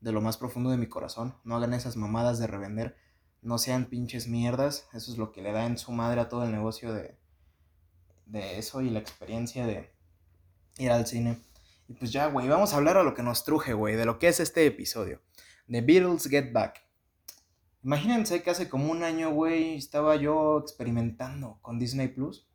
de 0.05 0.11
lo 0.11 0.21
más 0.21 0.37
profundo 0.37 0.69
de 0.69 0.77
mi 0.77 0.87
corazón. 0.87 1.35
No 1.43 1.55
hagan 1.55 1.73
esas 1.73 1.95
mamadas 1.95 2.37
de 2.37 2.45
revender. 2.45 2.95
No 3.41 3.57
sean 3.57 3.85
pinches 3.85 4.27
mierdas. 4.27 4.87
Eso 4.93 5.11
es 5.11 5.17
lo 5.17 5.31
que 5.31 5.41
le 5.41 5.51
da 5.51 5.65
en 5.65 5.79
su 5.79 5.91
madre 5.91 6.21
a 6.21 6.29
todo 6.29 6.43
el 6.43 6.51
negocio 6.51 6.93
de, 6.93 7.17
de 8.27 8.59
eso 8.59 8.81
y 8.81 8.91
la 8.91 8.99
experiencia 8.99 9.65
de 9.65 9.91
ir 10.77 10.91
al 10.91 11.07
cine. 11.07 11.39
Y 11.87 11.93
pues 11.93 12.11
ya, 12.11 12.27
güey, 12.27 12.47
vamos 12.47 12.73
a 12.73 12.77
hablar 12.77 12.97
a 12.97 13.03
lo 13.03 13.15
que 13.15 13.23
nos 13.23 13.43
truje, 13.43 13.73
güey, 13.73 13.95
de 13.95 14.05
lo 14.05 14.19
que 14.19 14.27
es 14.27 14.39
este 14.39 14.67
episodio. 14.67 15.21
The 15.67 15.81
Beatles 15.81 16.27
Get 16.29 16.51
Back. 16.53 16.84
Imagínense 17.85 18.43
que 18.43 18.49
hace 18.49 18.67
como 18.67 18.91
un 18.91 19.03
año, 19.03 19.31
güey, 19.31 19.75
estaba 19.75 20.17
yo 20.17 20.59
experimentando 20.59 21.59
con 21.61 21.79
Disney 21.79 22.09
Plus. 22.09 22.45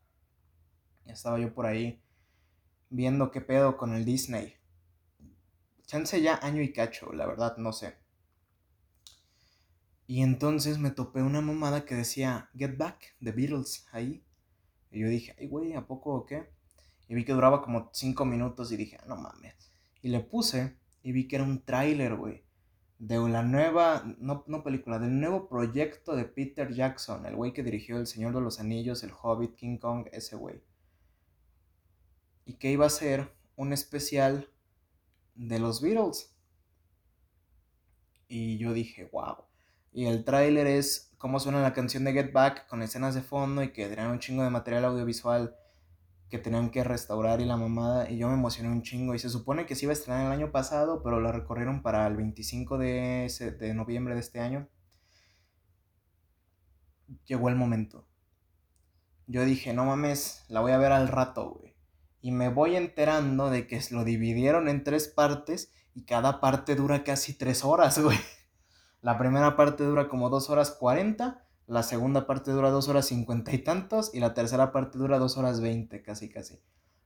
Estaba 1.07 1.39
yo 1.39 1.55
por 1.55 1.65
ahí 1.65 2.03
viendo 2.91 3.31
qué 3.31 3.41
pedo 3.41 3.79
con 3.79 3.95
el 3.95 4.05
Disney. 4.05 4.57
Chance 5.87 6.21
ya 6.21 6.39
año 6.43 6.61
y 6.61 6.73
cacho, 6.73 7.13
la 7.13 7.27
verdad, 7.27 7.57
no 7.57 7.73
sé. 7.73 7.95
Y 10.07 10.23
entonces 10.23 10.79
me 10.79 10.91
topé 10.91 11.23
una 11.23 11.41
mamada 11.41 11.87
que 11.87 11.95
decía 11.95 12.51
Get 12.55 12.77
Back, 12.77 13.17
The 13.23 13.33
Beatles, 13.33 13.87
ahí. 13.93 14.23
Y 14.91 15.01
yo 15.01 15.09
dije, 15.09 15.35
ay, 15.39 15.47
güey, 15.47 15.73
¿a 15.75 15.87
poco 15.87 16.13
o 16.13 16.27
qué? 16.27 16.51
y 17.11 17.15
vi 17.17 17.25
que 17.25 17.33
duraba 17.33 17.61
como 17.61 17.91
5 17.93 18.25
minutos 18.25 18.71
y 18.71 18.77
dije, 18.77 18.97
ah, 19.01 19.05
no 19.09 19.17
mames. 19.17 19.73
Y 20.01 20.11
le 20.11 20.21
puse 20.21 20.77
y 21.03 21.11
vi 21.11 21.27
que 21.27 21.35
era 21.35 21.45
un 21.45 21.61
tráiler, 21.65 22.15
güey. 22.15 22.45
De 23.01 23.17
la 23.17 23.43
nueva, 23.43 24.05
no, 24.19 24.45
no 24.47 24.63
película, 24.63 24.99
del 24.99 25.19
nuevo 25.19 25.49
proyecto 25.49 26.15
de 26.15 26.27
Peter 26.27 26.71
Jackson, 26.71 27.25
el 27.25 27.35
güey 27.35 27.55
que 27.55 27.63
dirigió 27.63 27.99
El 27.99 28.07
Señor 28.07 28.35
de 28.35 28.43
los 28.43 28.61
Anillos, 28.61 29.03
El 29.03 29.13
Hobbit, 29.23 29.57
King 29.57 29.79
Kong, 29.79 30.07
ese 30.13 30.37
güey. 30.37 30.63
Y 32.45 32.59
que 32.59 32.71
iba 32.71 32.85
a 32.85 32.91
ser 32.91 33.33
un 33.57 33.73
especial 33.73 34.51
de 35.35 35.59
los 35.59 35.81
Beatles. 35.81 36.37
Y 38.29 38.59
yo 38.59 38.75
dije, 38.75 39.09
wow. 39.11 39.47
Y 39.93 40.05
el 40.05 40.23
tráiler 40.23 40.67
es 40.67 41.15
cómo 41.17 41.41
suena 41.41 41.63
la 41.63 41.73
canción 41.73 42.05
de 42.05 42.13
Get 42.13 42.33
Back 42.33 42.69
con 42.69 42.83
escenas 42.83 43.15
de 43.15 43.23
fondo 43.23 43.63
y 43.63 43.73
que 43.73 43.89
tenían 43.89 44.11
un 44.11 44.19
chingo 44.19 44.45
de 44.45 44.51
material 44.51 44.85
audiovisual 44.85 45.57
que 46.31 46.39
tenían 46.39 46.71
que 46.71 46.85
restaurar 46.85 47.41
y 47.41 47.45
la 47.45 47.57
mamada. 47.57 48.09
Y 48.11 48.17
yo 48.19 48.29
me 48.29 48.35
emocioné 48.35 48.71
un 48.71 48.83
chingo. 48.83 49.15
Y 49.15 49.19
se 49.19 49.29
supone 49.29 49.67
que 49.67 49.75
se 49.75 49.85
iba 49.85 49.91
a 49.91 49.95
estrenar 49.95 50.27
el 50.27 50.33
año 50.33 50.53
pasado, 50.53 51.03
pero 51.03 51.21
lo 51.21 51.33
recorrieron 51.33 51.83
para 51.83 52.07
el 52.07 52.17
25 52.17 52.79
de, 52.79 53.57
de 53.59 53.75
noviembre 53.75 54.15
de 54.15 54.21
este 54.21 54.41
año. 54.41 54.69
Llegó 57.27 57.49
el 57.49 57.57
momento. 57.57 58.07
Yo 59.27 59.45
dije, 59.45 59.73
no 59.73 59.85
mames, 59.85 60.45
la 60.49 60.61
voy 60.61 60.73
a 60.73 60.79
ver 60.79 60.93
al 60.93 61.09
rato, 61.09 61.51
güey. 61.51 61.77
Y 62.21 62.33
me 62.33 62.49
voy 62.49 62.77
enterando 62.77 63.51
de 63.51 63.67
que 63.67 63.81
lo 63.91 64.05
dividieron 64.05 64.69
en 64.69 64.85
tres 64.85 65.09
partes 65.09 65.73
y 65.95 66.05
cada 66.05 66.41
parte 66.41 66.77
dura 66.77 67.05
casi 67.05 67.35
tres 67.35 67.65
horas, 67.65 67.99
güey. 68.03 68.19
La 69.03 69.19
primera 69.19 69.57
parte 69.57 69.85
dura 69.85 70.09
como 70.09 70.29
dos 70.29 70.51
horas 70.51 70.71
cuarenta, 70.73 71.47
la 71.71 71.85
segunda 71.85 72.27
parte 72.27 72.51
dura 72.51 72.71
dos 72.71 72.89
horas 72.89 73.07
cincuenta 73.07 73.53
y 73.53 73.59
tantos 73.59 74.13
y 74.13 74.19
la 74.19 74.35
tercera 74.35 74.73
parte 74.73 74.99
dura 74.99 75.21
dos 75.21 75.37
horas 75.37 75.61
veinte, 75.61 76.03
casi 76.03 76.29
casi. 76.29 76.61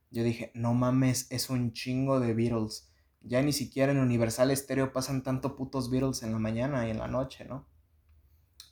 Yo 0.09 0.23
dije, 0.23 0.51
no 0.55 0.73
mames, 0.73 1.27
es 1.29 1.51
un 1.51 1.71
chingo 1.71 2.19
de 2.19 2.33
Beatles. 2.33 2.89
Ya 3.21 3.43
ni 3.43 3.53
siquiera 3.53 3.91
en 3.91 3.99
Universal 3.99 4.55
Stereo 4.57 4.91
pasan 4.91 5.21
tanto 5.21 5.55
putos 5.55 5.91
Beatles 5.91 6.23
en 6.23 6.31
la 6.31 6.39
mañana 6.39 6.87
y 6.87 6.89
en 6.89 6.97
la 6.97 7.07
noche, 7.07 7.45
¿no? 7.45 7.67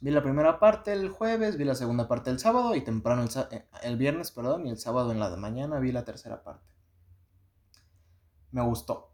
Vi 0.01 0.09
la 0.09 0.23
primera 0.23 0.59
parte 0.59 0.93
el 0.93 1.09
jueves, 1.09 1.57
vi 1.57 1.63
la 1.63 1.75
segunda 1.75 2.07
parte 2.07 2.31
el 2.31 2.39
sábado 2.39 2.73
y 2.73 2.81
temprano 2.81 3.21
el, 3.21 3.29
eh, 3.51 3.67
el 3.83 3.95
viernes, 3.95 4.31
perdón, 4.31 4.65
y 4.65 4.71
el 4.71 4.79
sábado 4.79 5.11
en 5.11 5.19
la 5.19 5.29
de 5.29 5.37
mañana 5.37 5.77
vi 5.77 5.91
la 5.91 6.05
tercera 6.05 6.43
parte. 6.43 6.73
Me 8.49 8.63
gustó. 8.63 9.11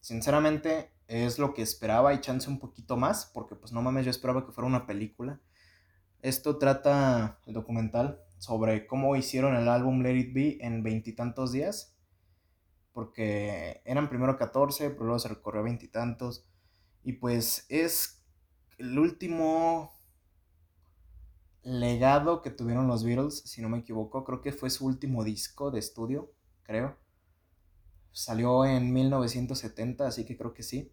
Sinceramente, 0.00 0.92
es 1.08 1.38
lo 1.38 1.54
que 1.54 1.62
esperaba 1.62 2.12
y 2.12 2.20
chance 2.20 2.50
un 2.50 2.58
poquito 2.58 2.98
más, 2.98 3.24
porque 3.24 3.56
pues 3.56 3.72
no 3.72 3.80
mames, 3.80 4.04
yo 4.04 4.10
esperaba 4.10 4.44
que 4.44 4.52
fuera 4.52 4.68
una 4.68 4.86
película. 4.86 5.40
Esto 6.22 6.58
trata 6.58 7.40
el 7.46 7.54
documental 7.54 8.22
sobre 8.38 8.86
cómo 8.86 9.16
hicieron 9.16 9.56
el 9.56 9.68
álbum 9.68 10.02
Let 10.02 10.16
It 10.16 10.34
Be 10.34 10.58
en 10.60 10.82
veintitantos 10.82 11.52
días, 11.52 11.96
porque 12.92 13.80
eran 13.84 14.08
primero 14.08 14.36
14, 14.36 14.90
pero 14.90 15.04
luego 15.04 15.18
se 15.18 15.28
recorrió 15.28 15.62
veintitantos, 15.62 16.46
y, 17.02 17.10
y 17.10 17.12
pues 17.14 17.66
es 17.68 18.22
el 18.78 18.98
último 18.98 19.98
legado 21.62 22.42
que 22.42 22.50
tuvieron 22.50 22.86
los 22.86 23.04
Beatles, 23.04 23.42
si 23.44 23.62
no 23.62 23.68
me 23.68 23.78
equivoco, 23.78 24.24
creo 24.24 24.40
que 24.40 24.52
fue 24.52 24.70
su 24.70 24.86
último 24.86 25.24
disco 25.24 25.70
de 25.70 25.78
estudio, 25.78 26.32
creo. 26.62 26.96
Salió 28.12 28.64
en 28.64 28.92
1970, 28.92 30.06
así 30.06 30.24
que 30.24 30.36
creo 30.36 30.52
que 30.52 30.62
sí. 30.62 30.92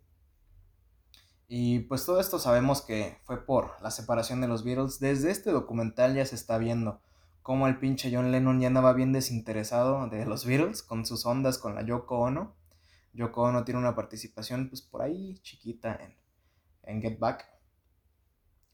Y 1.49 1.79
pues 1.79 2.05
todo 2.05 2.19
esto 2.19 2.39
sabemos 2.39 2.81
que 2.81 3.17
fue 3.23 3.45
por 3.45 3.81
la 3.81 3.89
separación 3.89 4.41
de 4.41 4.49
los 4.49 4.65
Beatles. 4.65 4.99
Desde 4.99 5.31
este 5.31 5.51
documental 5.51 6.13
ya 6.13 6.25
se 6.25 6.35
está 6.35 6.57
viendo 6.57 7.01
cómo 7.41 7.67
el 7.67 7.79
pinche 7.79 8.11
John 8.13 8.31
Lennon 8.33 8.59
ya 8.59 8.67
andaba 8.67 8.91
bien 8.91 9.13
desinteresado 9.13 10.09
de 10.09 10.25
los 10.25 10.45
Beatles 10.45 10.83
con 10.83 11.05
sus 11.05 11.25
ondas 11.25 11.57
con 11.57 11.73
la 11.75 11.83
Yoko 11.83 12.19
Ono. 12.19 12.53
Yoko 13.13 13.43
Ono 13.43 13.63
tiene 13.63 13.79
una 13.79 13.95
participación 13.95 14.67
pues 14.67 14.81
por 14.81 15.01
ahí 15.01 15.39
chiquita 15.41 15.95
en, 15.95 16.17
en 16.83 17.01
Get 17.01 17.17
Back. 17.17 17.45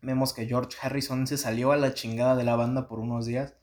Vemos 0.02 0.34
que 0.34 0.48
George 0.48 0.76
Harrison 0.82 1.28
se 1.28 1.38
salió 1.38 1.72
a 1.72 1.78
la 1.78 1.94
chingada 1.94 2.36
de 2.36 2.44
la 2.44 2.56
banda 2.56 2.88
por 2.88 3.00
unos 3.00 3.28
días. 3.28 3.54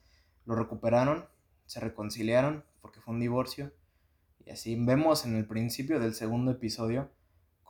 Lo 0.45 0.55
recuperaron, 0.55 1.27
se 1.65 1.81
reconciliaron 1.81 2.63
porque 2.79 3.01
fue 3.01 3.13
un 3.13 3.19
divorcio 3.19 3.73
y 4.45 4.51
así 4.51 4.75
vemos 4.79 5.25
en 5.25 5.35
el 5.35 5.45
principio 5.45 5.99
del 5.99 6.13
segundo 6.13 6.51
episodio 6.51 7.11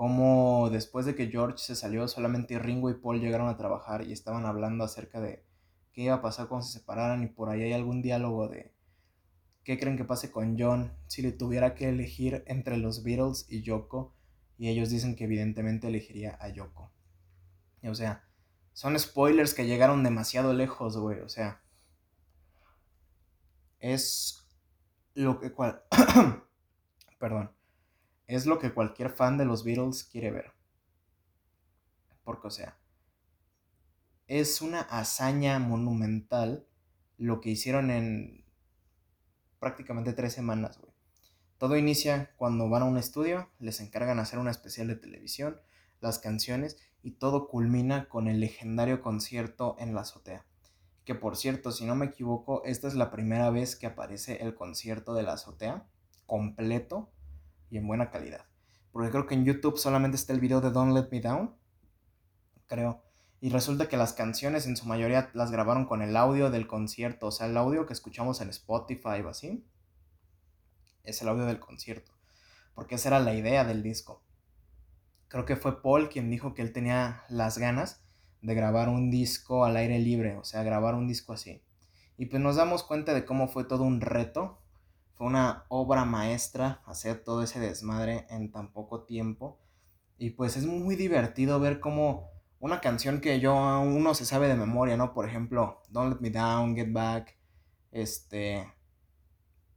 cómo 0.01 0.71
después 0.71 1.05
de 1.05 1.13
que 1.13 1.27
George 1.27 1.59
se 1.59 1.75
salió, 1.75 2.07
solamente 2.07 2.57
Ringo 2.57 2.89
y 2.89 2.95
Paul 2.95 3.21
llegaron 3.21 3.49
a 3.49 3.55
trabajar 3.55 4.01
y 4.01 4.11
estaban 4.11 4.47
hablando 4.47 4.83
acerca 4.83 5.21
de 5.21 5.45
qué 5.93 6.01
iba 6.01 6.15
a 6.15 6.21
pasar 6.23 6.47
cuando 6.47 6.65
se 6.65 6.79
separaran 6.79 7.21
y 7.21 7.27
por 7.27 7.49
ahí 7.49 7.61
hay 7.61 7.73
algún 7.73 8.01
diálogo 8.01 8.47
de 8.47 8.73
qué 9.63 9.77
creen 9.77 9.97
que 9.97 10.03
pase 10.03 10.31
con 10.31 10.57
John 10.57 10.91
si 11.05 11.21
le 11.21 11.31
tuviera 11.31 11.75
que 11.75 11.87
elegir 11.87 12.43
entre 12.47 12.77
los 12.77 13.03
Beatles 13.03 13.45
y 13.47 13.61
Yoko 13.61 14.15
y 14.57 14.69
ellos 14.69 14.89
dicen 14.89 15.15
que 15.15 15.25
evidentemente 15.25 15.87
elegiría 15.87 16.35
a 16.41 16.49
Yoko. 16.49 16.91
o 17.83 17.93
sea, 17.93 18.27
son 18.73 18.97
spoilers 18.97 19.53
que 19.53 19.67
llegaron 19.67 20.03
demasiado 20.03 20.51
lejos, 20.53 20.97
güey, 20.97 21.19
o 21.19 21.29
sea, 21.29 21.61
es 23.77 24.47
lo 25.13 25.39
que 25.39 25.51
cual 25.51 25.83
perdón, 27.19 27.51
es 28.31 28.45
lo 28.45 28.59
que 28.59 28.73
cualquier 28.73 29.09
fan 29.09 29.37
de 29.37 29.43
los 29.43 29.65
Beatles 29.65 30.05
quiere 30.05 30.31
ver. 30.31 30.53
Porque, 32.23 32.47
o 32.47 32.51
sea, 32.51 32.77
es 34.27 34.61
una 34.61 34.79
hazaña 34.79 35.59
monumental 35.59 36.65
lo 37.17 37.41
que 37.41 37.49
hicieron 37.49 37.91
en 37.91 38.45
prácticamente 39.59 40.13
tres 40.13 40.31
semanas, 40.31 40.77
güey. 40.77 40.93
Todo 41.57 41.75
inicia 41.75 42.33
cuando 42.37 42.69
van 42.69 42.83
a 42.83 42.85
un 42.85 42.97
estudio, 42.97 43.49
les 43.59 43.81
encargan 43.81 44.17
hacer 44.17 44.39
una 44.39 44.49
especial 44.49 44.87
de 44.87 44.95
televisión, 44.95 45.59
las 45.99 46.17
canciones 46.17 46.77
y 47.03 47.11
todo 47.11 47.49
culmina 47.49 48.07
con 48.07 48.29
el 48.29 48.39
legendario 48.39 49.01
concierto 49.01 49.75
en 49.77 49.93
la 49.93 50.01
azotea. 50.01 50.45
Que 51.03 51.15
por 51.15 51.35
cierto, 51.35 51.71
si 51.71 51.85
no 51.85 51.95
me 51.95 52.05
equivoco, 52.05 52.63
esta 52.63 52.87
es 52.87 52.95
la 52.95 53.11
primera 53.11 53.49
vez 53.49 53.75
que 53.75 53.87
aparece 53.87 54.41
el 54.41 54.55
concierto 54.55 55.13
de 55.13 55.23
la 55.23 55.33
azotea 55.33 55.85
completo 56.25 57.11
y 57.71 57.77
en 57.77 57.87
buena 57.87 58.11
calidad. 58.11 58.45
Porque 58.91 59.09
creo 59.09 59.25
que 59.25 59.33
en 59.33 59.45
YouTube 59.45 59.79
solamente 59.79 60.17
está 60.17 60.33
el 60.33 60.41
video 60.41 60.61
de 60.61 60.69
Don't 60.69 60.93
Let 60.93 61.07
Me 61.09 61.21
Down, 61.21 61.55
creo. 62.67 63.01
Y 63.39 63.49
resulta 63.49 63.89
que 63.89 63.97
las 63.97 64.13
canciones 64.13 64.67
en 64.67 64.77
su 64.77 64.85
mayoría 64.85 65.31
las 65.33 65.49
grabaron 65.49 65.85
con 65.85 66.03
el 66.03 66.15
audio 66.15 66.51
del 66.51 66.67
concierto, 66.67 67.27
o 67.27 67.31
sea, 67.31 67.47
el 67.47 67.57
audio 67.57 67.87
que 67.87 67.93
escuchamos 67.93 68.41
en 68.41 68.49
Spotify 68.49 69.21
o 69.25 69.29
así, 69.29 69.65
es 71.03 71.21
el 71.21 71.29
audio 71.29 71.45
del 71.45 71.59
concierto. 71.59 72.11
Porque 72.75 72.95
esa 72.95 73.09
era 73.09 73.19
la 73.19 73.33
idea 73.33 73.63
del 73.63 73.81
disco. 73.81 74.21
Creo 75.27 75.45
que 75.45 75.55
fue 75.55 75.81
Paul 75.81 76.09
quien 76.09 76.29
dijo 76.29 76.53
que 76.53 76.61
él 76.61 76.73
tenía 76.73 77.23
las 77.29 77.57
ganas 77.57 78.03
de 78.41 78.53
grabar 78.53 78.89
un 78.89 79.09
disco 79.09 79.65
al 79.65 79.77
aire 79.77 79.97
libre, 79.97 80.35
o 80.35 80.43
sea, 80.43 80.61
grabar 80.63 80.93
un 80.93 81.07
disco 81.07 81.33
así. 81.33 81.63
Y 82.17 82.27
pues 82.27 82.41
nos 82.41 82.57
damos 82.57 82.83
cuenta 82.83 83.13
de 83.13 83.25
cómo 83.25 83.47
fue 83.47 83.63
todo 83.63 83.83
un 83.83 84.01
reto 84.01 84.60
una 85.25 85.65
obra 85.69 86.05
maestra 86.05 86.81
hacer 86.85 87.23
todo 87.23 87.43
ese 87.43 87.59
desmadre 87.59 88.25
en 88.29 88.51
tan 88.51 88.71
poco 88.71 89.03
tiempo. 89.03 89.59
Y 90.17 90.31
pues 90.31 90.57
es 90.57 90.65
muy 90.65 90.95
divertido 90.95 91.59
ver 91.59 91.79
cómo 91.79 92.29
una 92.59 92.79
canción 92.79 93.21
que 93.21 93.39
yo 93.39 93.53
uno 93.55 94.13
se 94.13 94.25
sabe 94.25 94.47
de 94.47 94.55
memoria, 94.55 94.97
¿no? 94.97 95.13
Por 95.13 95.27
ejemplo, 95.27 95.81
Don't 95.89 96.13
Let 96.13 96.21
Me 96.21 96.29
Down, 96.29 96.75
Get 96.75 96.91
Back, 96.91 97.35
este 97.91 98.71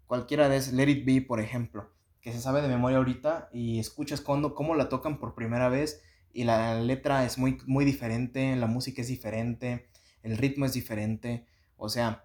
cualquiera 0.07 0.49
de 0.49 0.57
esas, 0.59 0.75
Let 0.75 0.91
It 0.91 1.07
Be, 1.07 1.23
por 1.23 1.41
ejemplo, 1.41 1.91
que 2.21 2.33
se 2.33 2.41
sabe 2.41 2.63
de 2.63 2.69
memoria 2.69 2.99
ahorita 2.99 3.49
y 3.53 3.79
escuchas 3.79 4.21
cuando, 4.21 4.55
cómo 4.55 4.75
la 4.75 4.89
tocan 4.89 5.19
por 5.19 5.35
primera 5.35 5.69
vez 5.69 6.03
y 6.33 6.45
la 6.45 6.81
letra 6.81 7.25
es 7.25 7.39
muy, 7.39 7.59
muy 7.67 7.85
diferente, 7.85 8.55
la 8.57 8.67
música 8.67 9.03
es 9.03 9.09
diferente, 9.09 9.89
el 10.23 10.37
ritmo 10.37 10.67
es 10.67 10.73
diferente, 10.73 11.47
o 11.77 11.89
sea, 11.89 12.23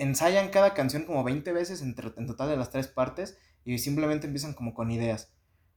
ensayan 0.00 0.48
cada 0.48 0.72
canción 0.72 1.04
como 1.04 1.22
20 1.22 1.52
veces 1.52 1.82
en, 1.82 1.94
total 1.94 2.48
de 2.48 2.56
las 2.56 2.70
tres 2.70 2.88
partes 2.88 3.36
y 3.64 3.76
simplemente 3.76 4.26
empiezan 4.26 4.54
como 4.54 4.72
con 4.72 4.90
ideas. 4.90 5.30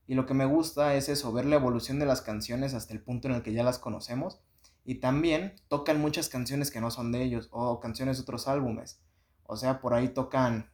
Y 0.06 0.14
lo 0.14 0.24
que 0.24 0.32
me 0.32 0.46
gusta 0.46 0.94
es 0.94 1.10
eso, 1.10 1.30
ver 1.30 1.44
la 1.44 1.56
evolución 1.56 1.98
de 1.98 2.06
las 2.06 2.22
canciones 2.22 2.72
hasta 2.72 2.94
el 2.94 3.02
punto 3.02 3.28
en 3.28 3.34
el 3.34 3.42
que 3.42 3.52
ya 3.52 3.62
las 3.62 3.78
conocemos. 3.78 4.40
Y 4.82 4.96
también 4.96 5.54
tocan 5.68 6.00
muchas 6.00 6.30
canciones 6.30 6.70
que 6.70 6.80
no 6.80 6.90
son 6.90 7.12
de 7.12 7.22
ellos 7.22 7.48
o 7.50 7.80
canciones 7.80 8.16
de 8.16 8.22
otros 8.22 8.48
álbumes. 8.48 9.02
O 9.42 9.56
sea, 9.56 9.82
por 9.82 9.92
ahí 9.92 10.08
tocan 10.08 10.70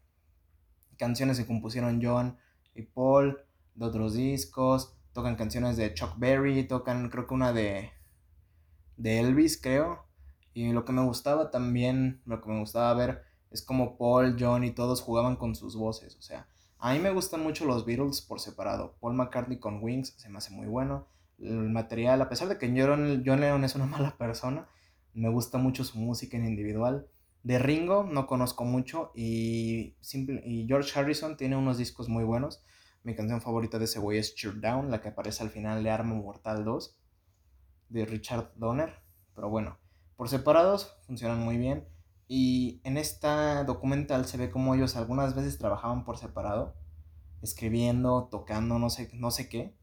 canciones 0.96 1.38
que 1.38 1.46
compusieron 1.46 2.00
John 2.00 2.38
y 2.74 2.82
Paul 2.82 3.44
de 3.74 3.84
otros 3.84 4.14
discos, 4.14 4.94
tocan 5.12 5.34
canciones 5.34 5.76
de 5.76 5.92
Chuck 5.92 6.18
Berry, 6.18 6.68
tocan 6.68 7.10
creo 7.10 7.26
que 7.26 7.34
una 7.34 7.52
de 7.52 7.90
de 8.96 9.18
Elvis, 9.18 9.60
creo. 9.60 10.04
Y 10.54 10.72
lo 10.72 10.84
que 10.84 10.92
me 10.92 11.02
gustaba 11.02 11.50
también, 11.50 12.22
lo 12.26 12.40
que 12.40 12.48
me 12.48 12.60
gustaba 12.60 12.94
ver 12.94 13.29
es 13.50 13.62
como 13.62 13.96
Paul, 13.96 14.36
John 14.38 14.64
y 14.64 14.70
todos 14.70 15.02
jugaban 15.02 15.36
con 15.36 15.54
sus 15.54 15.76
voces. 15.76 16.16
O 16.16 16.22
sea, 16.22 16.46
a 16.78 16.92
mí 16.92 16.98
me 16.98 17.10
gustan 17.10 17.42
mucho 17.42 17.64
los 17.64 17.84
Beatles 17.84 18.20
por 18.20 18.40
separado. 18.40 18.94
Paul 19.00 19.14
McCartney 19.14 19.58
con 19.58 19.82
Wings 19.82 20.14
se 20.16 20.28
me 20.28 20.38
hace 20.38 20.52
muy 20.52 20.66
bueno. 20.66 21.06
El 21.38 21.70
material, 21.70 22.20
a 22.22 22.28
pesar 22.28 22.48
de 22.48 22.58
que 22.58 22.68
John, 22.68 23.22
John 23.26 23.40
Lennon 23.40 23.64
es 23.64 23.74
una 23.74 23.86
mala 23.86 24.16
persona, 24.16 24.68
me 25.14 25.28
gusta 25.28 25.58
mucho 25.58 25.84
su 25.84 25.98
música 25.98 26.36
en 26.36 26.46
individual. 26.46 27.06
De 27.42 27.58
Ringo 27.58 28.04
no 28.04 28.26
conozco 28.26 28.64
mucho 28.64 29.12
y, 29.14 29.94
y 30.44 30.66
George 30.68 30.98
Harrison 30.98 31.36
tiene 31.36 31.56
unos 31.56 31.78
discos 31.78 32.08
muy 32.08 32.24
buenos. 32.24 32.62
Mi 33.02 33.14
canción 33.14 33.40
favorita 33.40 33.78
de 33.78 33.86
ese 33.86 34.00
es 34.12 34.34
Cheer 34.34 34.60
Down, 34.60 34.90
la 34.90 35.00
que 35.00 35.08
aparece 35.08 35.42
al 35.42 35.48
final 35.48 35.82
de 35.82 35.90
Arma 35.90 36.14
Mortal 36.14 36.64
2 36.64 36.96
de 37.88 38.04
Richard 38.04 38.52
Donner. 38.56 38.94
Pero 39.34 39.48
bueno, 39.48 39.78
por 40.16 40.28
separados 40.28 40.96
funcionan 41.06 41.40
muy 41.40 41.56
bien. 41.56 41.86
Y 42.32 42.80
en 42.84 42.96
esta 42.96 43.64
documental 43.64 44.24
se 44.24 44.36
ve 44.36 44.52
como 44.52 44.76
ellos 44.76 44.94
algunas 44.94 45.34
veces 45.34 45.58
trabajaban 45.58 46.04
por 46.04 46.16
separado, 46.16 46.76
escribiendo, 47.42 48.28
tocando, 48.30 48.78
no 48.78 48.88
sé, 48.88 49.10
no 49.14 49.32
sé 49.32 49.48
qué. 49.48 49.74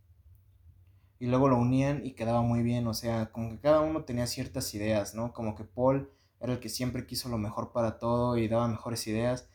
Y 1.19 1.25
luego 1.25 1.49
lo 1.49 1.57
unían 1.57 2.05
y 2.05 2.13
quedaba 2.13 2.41
muy 2.43 2.63
bien. 2.63 2.87
O 2.87 2.93
sea, 2.93 3.33
como 3.33 3.49
que 3.49 3.59
cada 3.59 3.81
uno 3.81 4.05
tenía 4.05 4.27
ciertas 4.27 4.73
ideas, 4.73 5.13
¿no? 5.13 5.33
Como 5.33 5.55
que 5.55 5.65
Paul 5.65 6.09
era 6.39 6.53
el 6.53 6.61
que 6.61 6.69
siempre 6.69 7.05
quiso 7.05 7.27
lo 7.27 7.37
mejor 7.37 7.73
para 7.73 7.99
todo 7.99 8.37
y 8.37 8.47
daba 8.47 8.69
mejores 8.69 9.05
ideas. 9.07 9.49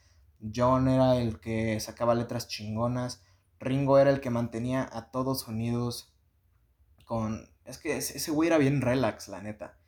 John 0.55 0.87
era 0.87 1.17
el 1.17 1.41
que 1.41 1.81
sacaba 1.81 2.15
letras 2.15 2.47
chingonas. 2.47 3.23
Ringo 3.59 3.97
era 3.97 4.11
el 4.11 4.21
que 4.21 4.29
mantenía 4.29 4.87
a 4.93 5.11
todos 5.11 5.49
unidos 5.49 6.13
con... 7.07 7.49
Es 7.65 7.79
que 7.79 7.97
ese 7.97 8.31
güey 8.33 8.49
era 8.49 8.59
bien 8.59 8.83
relax, 8.83 9.29
la 9.29 9.41
neta. 9.41 9.79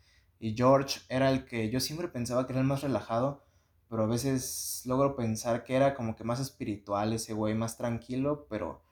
Y 0.45 0.55
George 0.55 1.01
era 1.09 1.31
el 1.31 1.47
que 1.47 1.71
yo 1.71 1.81
siempre 1.81 2.07
pensaba 2.07 2.47
que 2.47 2.53
era 2.53 2.61
el 2.61 2.67
más 2.67 2.83
relajado, 2.83 3.47
pero 3.89 4.03
a 4.03 4.07
veces 4.07 4.83
logro 4.85 5.17
pensar 5.17 5.65
que 5.65 5.75
era 5.75 5.95
como 5.95 6.17
que 6.17 6.23
más 6.23 6.39
espiritual 6.39 7.15
ese 7.15 7.33
güey, 7.33 7.55
más 7.55 7.79
tranquilo, 7.79 8.47
pero 8.51 8.83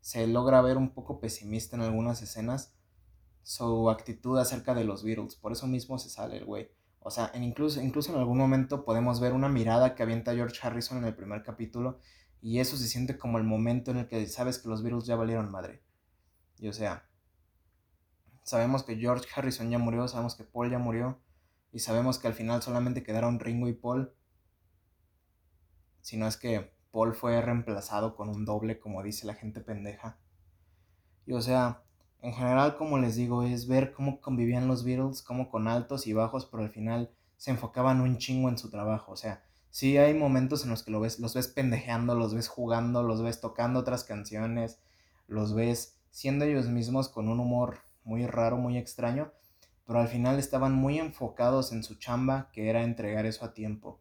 se 0.00 0.28
logra 0.28 0.62
ver 0.62 0.76
un 0.76 0.90
poco 0.90 1.18
pesimista 1.18 1.74
en 1.74 1.82
algunas 1.82 2.22
escenas 2.22 2.76
su 3.42 3.90
actitud 3.90 4.38
acerca 4.38 4.72
de 4.72 4.84
los 4.84 5.02
Beatles. 5.02 5.34
Por 5.34 5.50
eso 5.50 5.66
mismo 5.66 5.98
se 5.98 6.10
sale 6.10 6.36
el 6.36 6.44
güey. 6.44 6.70
O 7.00 7.10
sea, 7.10 7.28
en 7.34 7.42
incluso, 7.42 7.82
incluso 7.82 8.12
en 8.12 8.18
algún 8.20 8.38
momento 8.38 8.84
podemos 8.84 9.18
ver 9.18 9.32
una 9.32 9.48
mirada 9.48 9.96
que 9.96 10.04
avienta 10.04 10.36
George 10.36 10.60
Harrison 10.62 10.98
en 10.98 11.06
el 11.06 11.16
primer 11.16 11.42
capítulo 11.42 11.98
y 12.40 12.60
eso 12.60 12.76
se 12.76 12.86
siente 12.86 13.18
como 13.18 13.38
el 13.38 13.44
momento 13.44 13.90
en 13.90 13.96
el 13.96 14.06
que 14.06 14.24
sabes 14.28 14.60
que 14.60 14.68
los 14.68 14.84
Beatles 14.84 15.06
ya 15.06 15.16
valieron 15.16 15.50
madre. 15.50 15.82
Y 16.60 16.68
o 16.68 16.72
sea, 16.72 17.09
sabemos 18.50 18.82
que 18.82 18.96
George 18.96 19.28
Harrison 19.34 19.70
ya 19.70 19.78
murió, 19.78 20.08
sabemos 20.08 20.34
que 20.34 20.42
Paul 20.42 20.70
ya 20.70 20.78
murió 20.78 21.20
y 21.72 21.78
sabemos 21.78 22.18
que 22.18 22.26
al 22.26 22.34
final 22.34 22.60
solamente 22.62 23.04
quedaron 23.04 23.38
Ringo 23.38 23.68
y 23.68 23.74
Paul. 23.74 24.12
Si 26.00 26.16
no 26.16 26.26
es 26.26 26.36
que 26.36 26.72
Paul 26.90 27.14
fue 27.14 27.40
reemplazado 27.40 28.16
con 28.16 28.28
un 28.28 28.44
doble, 28.44 28.80
como 28.80 29.04
dice 29.04 29.24
la 29.24 29.34
gente 29.34 29.60
pendeja. 29.60 30.18
Y 31.26 31.32
o 31.32 31.40
sea, 31.40 31.84
en 32.22 32.32
general, 32.32 32.76
como 32.76 32.98
les 32.98 33.14
digo, 33.14 33.44
es 33.44 33.68
ver 33.68 33.92
cómo 33.92 34.20
convivían 34.20 34.66
los 34.66 34.84
Beatles, 34.84 35.22
cómo 35.22 35.48
con 35.48 35.68
altos 35.68 36.08
y 36.08 36.12
bajos, 36.12 36.46
pero 36.46 36.64
al 36.64 36.70
final 36.70 37.14
se 37.36 37.52
enfocaban 37.52 38.00
un 38.00 38.18
chingo 38.18 38.48
en 38.48 38.58
su 38.58 38.68
trabajo. 38.68 39.12
O 39.12 39.16
sea, 39.16 39.44
sí 39.70 39.96
hay 39.96 40.12
momentos 40.12 40.64
en 40.64 40.70
los 40.70 40.82
que 40.82 40.90
lo 40.90 40.98
ves, 40.98 41.20
los 41.20 41.34
ves 41.34 41.46
pendejeando, 41.46 42.16
los 42.16 42.34
ves 42.34 42.48
jugando, 42.48 43.04
los 43.04 43.22
ves 43.22 43.40
tocando 43.40 43.78
otras 43.78 44.02
canciones, 44.02 44.80
los 45.28 45.54
ves 45.54 46.00
siendo 46.10 46.46
ellos 46.46 46.66
mismos 46.66 47.08
con 47.08 47.28
un 47.28 47.38
humor 47.38 47.89
muy 48.10 48.26
raro, 48.26 48.56
muy 48.56 48.76
extraño, 48.76 49.30
pero 49.86 50.00
al 50.00 50.08
final 50.08 50.40
estaban 50.40 50.72
muy 50.72 50.98
enfocados 50.98 51.70
en 51.70 51.84
su 51.84 51.94
chamba, 51.94 52.50
que 52.52 52.68
era 52.68 52.82
entregar 52.82 53.24
eso 53.24 53.44
a 53.44 53.54
tiempo. 53.54 54.00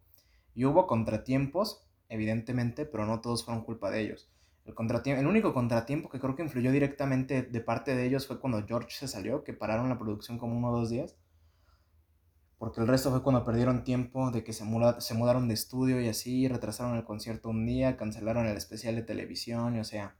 Y 0.56 0.66
hubo 0.66 0.88
contratiempos, 0.88 1.86
evidentemente, 2.10 2.88
pero 2.88 3.06
no 3.06 3.22
todos 3.22 3.46
fueron 3.46 3.64
culpa 3.64 3.92
de 3.92 4.02
ellos. 4.02 4.28
El, 4.66 4.74
el 5.06 5.28
único 5.28 5.54
contratiempo 5.54 6.10
que 6.10 6.20
creo 6.20 6.36
que 6.36 6.42
influyó 6.42 6.72
directamente 6.72 7.44
de 7.44 7.62
parte 7.62 7.96
de 7.96 8.08
ellos 8.08 8.26
fue 8.26 8.40
cuando 8.40 8.66
George 8.66 8.90
se 8.90 9.08
salió, 9.08 9.44
que 9.44 9.54
pararon 9.54 9.90
la 9.90 10.00
producción 10.00 10.40
como 10.40 10.58
uno 10.58 10.72
o 10.72 10.80
dos 10.80 10.90
días. 10.90 11.16
Porque 12.58 12.82
el 12.82 12.88
resto 12.88 13.12
fue 13.12 13.22
cuando 13.22 13.46
perdieron 13.46 13.84
tiempo 13.84 14.32
de 14.32 14.44
que 14.44 14.54
se, 14.54 14.66
se 14.98 15.14
mudaron 15.14 15.48
de 15.48 15.54
estudio 15.54 16.02
y 16.02 16.08
así, 16.08 16.48
retrasaron 16.48 16.98
el 16.98 17.04
concierto 17.04 17.50
un 17.50 17.64
día, 17.68 17.96
cancelaron 17.96 18.48
el 18.48 18.58
especial 18.58 18.96
de 18.96 19.04
televisión 19.04 19.76
y 19.76 19.80
o 19.80 19.84
sea. 19.84 20.19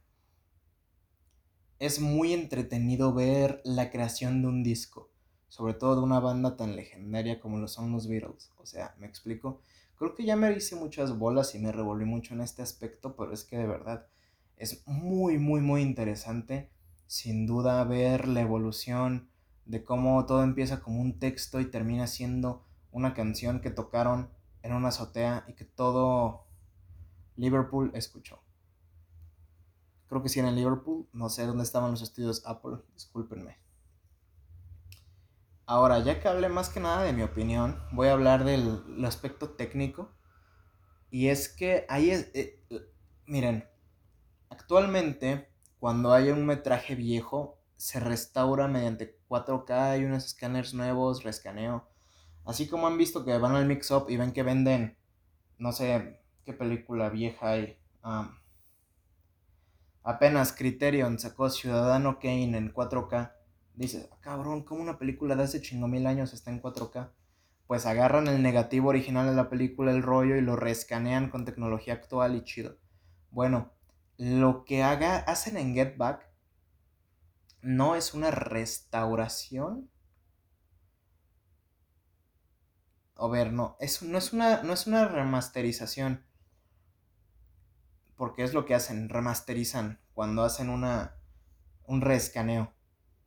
Es 1.80 1.98
muy 1.98 2.34
entretenido 2.34 3.14
ver 3.14 3.62
la 3.64 3.90
creación 3.90 4.42
de 4.42 4.48
un 4.48 4.62
disco, 4.62 5.08
sobre 5.48 5.72
todo 5.72 5.96
de 5.96 6.02
una 6.02 6.20
banda 6.20 6.54
tan 6.54 6.76
legendaria 6.76 7.40
como 7.40 7.56
lo 7.56 7.68
son 7.68 7.90
los 7.90 8.06
Beatles. 8.06 8.52
O 8.58 8.66
sea, 8.66 8.94
¿me 8.98 9.06
explico? 9.06 9.62
Creo 9.96 10.14
que 10.14 10.26
ya 10.26 10.36
me 10.36 10.52
hice 10.52 10.76
muchas 10.76 11.16
bolas 11.16 11.54
y 11.54 11.58
me 11.58 11.72
revolví 11.72 12.04
mucho 12.04 12.34
en 12.34 12.42
este 12.42 12.60
aspecto, 12.60 13.16
pero 13.16 13.32
es 13.32 13.44
que 13.44 13.56
de 13.56 13.66
verdad 13.66 14.06
es 14.58 14.86
muy, 14.86 15.38
muy, 15.38 15.62
muy 15.62 15.80
interesante, 15.80 16.68
sin 17.06 17.46
duda, 17.46 17.82
ver 17.84 18.28
la 18.28 18.42
evolución 18.42 19.30
de 19.64 19.82
cómo 19.82 20.26
todo 20.26 20.42
empieza 20.42 20.80
como 20.80 21.00
un 21.00 21.18
texto 21.18 21.60
y 21.60 21.70
termina 21.70 22.06
siendo 22.06 22.62
una 22.92 23.14
canción 23.14 23.62
que 23.62 23.70
tocaron 23.70 24.28
en 24.62 24.74
una 24.74 24.88
azotea 24.88 25.46
y 25.48 25.54
que 25.54 25.64
todo 25.64 26.44
Liverpool 27.36 27.90
escuchó. 27.94 28.42
Creo 30.10 30.22
que 30.22 30.28
sí 30.28 30.40
en 30.40 30.54
Liverpool, 30.54 31.08
no 31.14 31.30
sé 31.30 31.46
dónde 31.46 31.62
estaban 31.62 31.92
los 31.92 32.02
estudios 32.02 32.44
Apple, 32.44 32.76
discúlpenme. 32.92 33.56
Ahora, 35.64 36.00
ya 36.00 36.20
que 36.20 36.28
hablé 36.28 36.50
más 36.50 36.68
que 36.68 36.80
nada 36.80 37.04
de 37.04 37.14
mi 37.14 37.22
opinión, 37.22 37.82
voy 37.92 38.08
a 38.08 38.12
hablar 38.12 38.44
del 38.44 39.02
aspecto 39.06 39.50
técnico. 39.50 40.10
Y 41.10 41.28
es 41.28 41.48
que 41.48 41.86
ahí 41.88 42.10
es... 42.10 42.30
Eh, 42.34 42.60
miren, 43.24 43.70
Actualmente, 44.50 45.48
cuando 45.78 46.12
hay 46.12 46.30
un 46.30 46.44
metraje 46.44 46.96
viejo, 46.96 47.58
se 47.76 48.00
restaura 48.00 48.66
mediante 48.66 49.16
4K, 49.28 49.92
hay 49.92 50.04
unos 50.04 50.26
escáneres 50.26 50.74
nuevos, 50.74 51.22
rescaneo. 51.22 51.88
Así 52.44 52.68
como 52.68 52.88
han 52.88 52.98
visto 52.98 53.24
que 53.24 53.38
van 53.38 53.54
al 53.54 53.66
mix-up 53.66 54.06
y 54.08 54.16
ven 54.16 54.32
que 54.32 54.42
venden, 54.42 54.98
no 55.56 55.72
sé 55.72 56.20
qué 56.44 56.52
película 56.52 57.08
vieja 57.10 57.50
hay. 57.50 57.78
Apenas 60.02 60.52
Criterion 60.52 61.18
sacó 61.18 61.50
Ciudadano 61.50 62.18
Kane 62.18 62.56
en 62.56 62.72
4K. 62.72 63.32
Dices, 63.74 64.08
ah, 64.12 64.18
cabrón, 64.20 64.64
¿cómo 64.64 64.82
una 64.82 64.98
película 64.98 65.36
de 65.36 65.44
hace 65.44 65.60
chingo 65.60 65.88
mil 65.88 66.06
años 66.06 66.32
está 66.32 66.50
en 66.50 66.60
4K? 66.60 67.10
Pues 67.66 67.86
agarran 67.86 68.26
el 68.26 68.42
negativo 68.42 68.88
original 68.88 69.26
de 69.26 69.34
la 69.34 69.48
película, 69.48 69.92
el 69.92 70.02
rollo, 70.02 70.36
y 70.36 70.40
lo 70.40 70.56
rescanean 70.56 71.30
con 71.30 71.44
tecnología 71.44 71.94
actual 71.94 72.34
y 72.36 72.44
chido. 72.44 72.78
Bueno, 73.30 73.72
lo 74.16 74.64
que 74.64 74.82
haga, 74.82 75.18
hacen 75.18 75.56
en 75.56 75.74
Get 75.74 75.96
Back 75.96 76.30
no 77.62 77.94
es 77.94 78.14
una 78.14 78.30
restauración. 78.30 79.90
A 83.16 83.28
ver, 83.28 83.52
no, 83.52 83.76
es, 83.80 84.02
no, 84.02 84.18
es 84.18 84.32
una, 84.32 84.62
no 84.62 84.72
es 84.72 84.86
una 84.86 85.06
remasterización. 85.06 86.24
Porque 88.20 88.42
es 88.42 88.52
lo 88.52 88.66
que 88.66 88.74
hacen, 88.74 89.08
remasterizan 89.08 89.98
cuando 90.12 90.44
hacen 90.44 90.68
una, 90.68 91.16
un 91.86 92.02
reescaneo. 92.02 92.70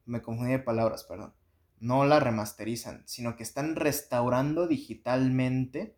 Me 0.05 0.21
confundí 0.21 0.51
de 0.51 0.59
palabras, 0.59 1.03
perdón. 1.03 1.33
No 1.79 2.05
la 2.05 2.19
remasterizan, 2.19 3.01
sino 3.07 3.35
que 3.35 3.41
están 3.41 3.75
restaurando 3.75 4.67
digitalmente 4.67 5.97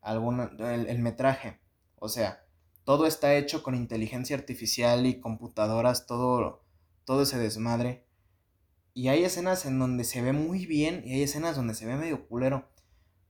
alguna, 0.00 0.52
el 0.60 0.98
metraje. 1.00 1.58
O 1.96 2.08
sea, 2.08 2.46
todo 2.84 3.08
está 3.08 3.34
hecho 3.34 3.64
con 3.64 3.74
inteligencia 3.74 4.36
artificial 4.36 5.06
y 5.06 5.18
computadoras, 5.18 6.06
todo, 6.06 6.62
todo 7.02 7.22
ese 7.22 7.36
desmadre. 7.36 8.06
Y 8.92 9.08
hay 9.08 9.24
escenas 9.24 9.66
en 9.66 9.80
donde 9.80 10.04
se 10.04 10.22
ve 10.22 10.32
muy 10.32 10.66
bien 10.66 11.02
y 11.04 11.14
hay 11.14 11.24
escenas 11.24 11.56
donde 11.56 11.74
se 11.74 11.84
ve 11.84 11.96
medio 11.96 12.28
culero. 12.28 12.70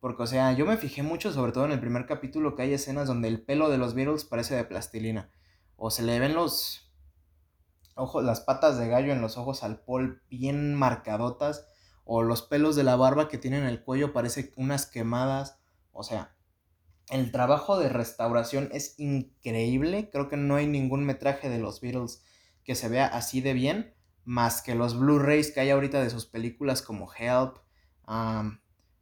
Porque, 0.04 0.24
o 0.24 0.26
sea, 0.26 0.52
yo 0.52 0.66
me 0.66 0.76
fijé 0.76 1.02
mucho, 1.02 1.32
sobre 1.32 1.52
todo 1.52 1.64
en 1.64 1.72
el 1.72 1.80
primer 1.80 2.04
capítulo, 2.04 2.54
que 2.54 2.60
hay 2.60 2.74
escenas 2.74 3.08
donde 3.08 3.26
el 3.26 3.40
pelo 3.40 3.70
de 3.70 3.78
los 3.78 3.94
Beatles 3.94 4.26
parece 4.26 4.54
de 4.54 4.64
plastilina. 4.64 5.30
O 5.76 5.90
se 5.90 6.02
le 6.02 6.20
ven 6.20 6.34
los 6.34 6.92
ojos, 7.94 8.22
las 8.22 8.42
patas 8.42 8.76
de 8.76 8.86
gallo 8.86 9.14
en 9.14 9.22
los 9.22 9.38
ojos 9.38 9.64
al 9.64 9.80
Paul 9.80 10.20
bien 10.28 10.74
marcadotas. 10.74 11.66
O 12.04 12.22
los 12.22 12.42
pelos 12.42 12.76
de 12.76 12.84
la 12.84 12.96
barba 12.96 13.28
que 13.28 13.38
tienen 13.38 13.64
el 13.64 13.82
cuello 13.82 14.12
parece 14.12 14.52
unas 14.56 14.84
quemadas. 14.84 15.58
O 15.90 16.02
sea, 16.02 16.36
el 17.08 17.32
trabajo 17.32 17.78
de 17.78 17.88
restauración 17.88 18.68
es 18.72 19.00
increíble. 19.00 20.10
Creo 20.12 20.28
que 20.28 20.36
no 20.36 20.56
hay 20.56 20.66
ningún 20.66 21.06
metraje 21.06 21.48
de 21.48 21.60
los 21.60 21.80
Beatles 21.80 22.22
que 22.62 22.74
se 22.74 22.90
vea 22.90 23.06
así 23.06 23.40
de 23.40 23.54
bien, 23.54 23.94
más 24.26 24.60
que 24.60 24.74
los 24.74 24.98
Blu-rays 24.98 25.50
que 25.50 25.60
hay 25.60 25.70
ahorita 25.70 26.02
de 26.02 26.10
sus 26.10 26.26
películas 26.26 26.82
como 26.82 27.10
Help, 27.10 27.56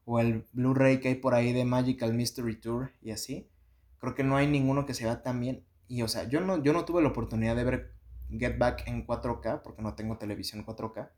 o 0.04 0.20
el 0.20 0.46
Blu-ray 0.52 1.00
que 1.00 1.08
hay 1.08 1.14
por 1.16 1.34
ahí 1.34 1.52
de 1.52 1.64
Magical 1.64 2.14
Mystery 2.14 2.60
Tour 2.60 2.92
y 3.00 3.10
así. 3.10 3.48
Creo 3.98 4.14
que 4.14 4.24
no 4.24 4.36
hay 4.36 4.46
ninguno 4.46 4.86
que 4.86 4.94
se 4.94 5.04
vea 5.04 5.22
tan 5.22 5.40
bien. 5.40 5.64
Y 5.88 6.02
o 6.02 6.08
sea, 6.08 6.28
yo 6.28 6.40
no, 6.40 6.62
yo 6.62 6.72
no 6.72 6.84
tuve 6.84 7.02
la 7.02 7.08
oportunidad 7.08 7.56
de 7.56 7.64
ver 7.64 7.94
Get 8.30 8.58
Back 8.58 8.86
en 8.86 9.06
4K, 9.06 9.62
porque 9.62 9.82
no 9.82 9.94
tengo 9.94 10.18
televisión 10.18 10.64
4K. 10.64 11.10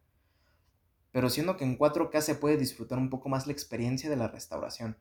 Pero 1.12 1.30
siendo 1.30 1.56
que 1.56 1.64
en 1.64 1.78
4K 1.78 2.20
se 2.20 2.34
puede 2.34 2.56
disfrutar 2.56 2.98
un 2.98 3.10
poco 3.10 3.28
más 3.28 3.46
la 3.46 3.52
experiencia 3.52 4.10
de 4.10 4.16
la 4.16 4.28
restauración 4.28 4.96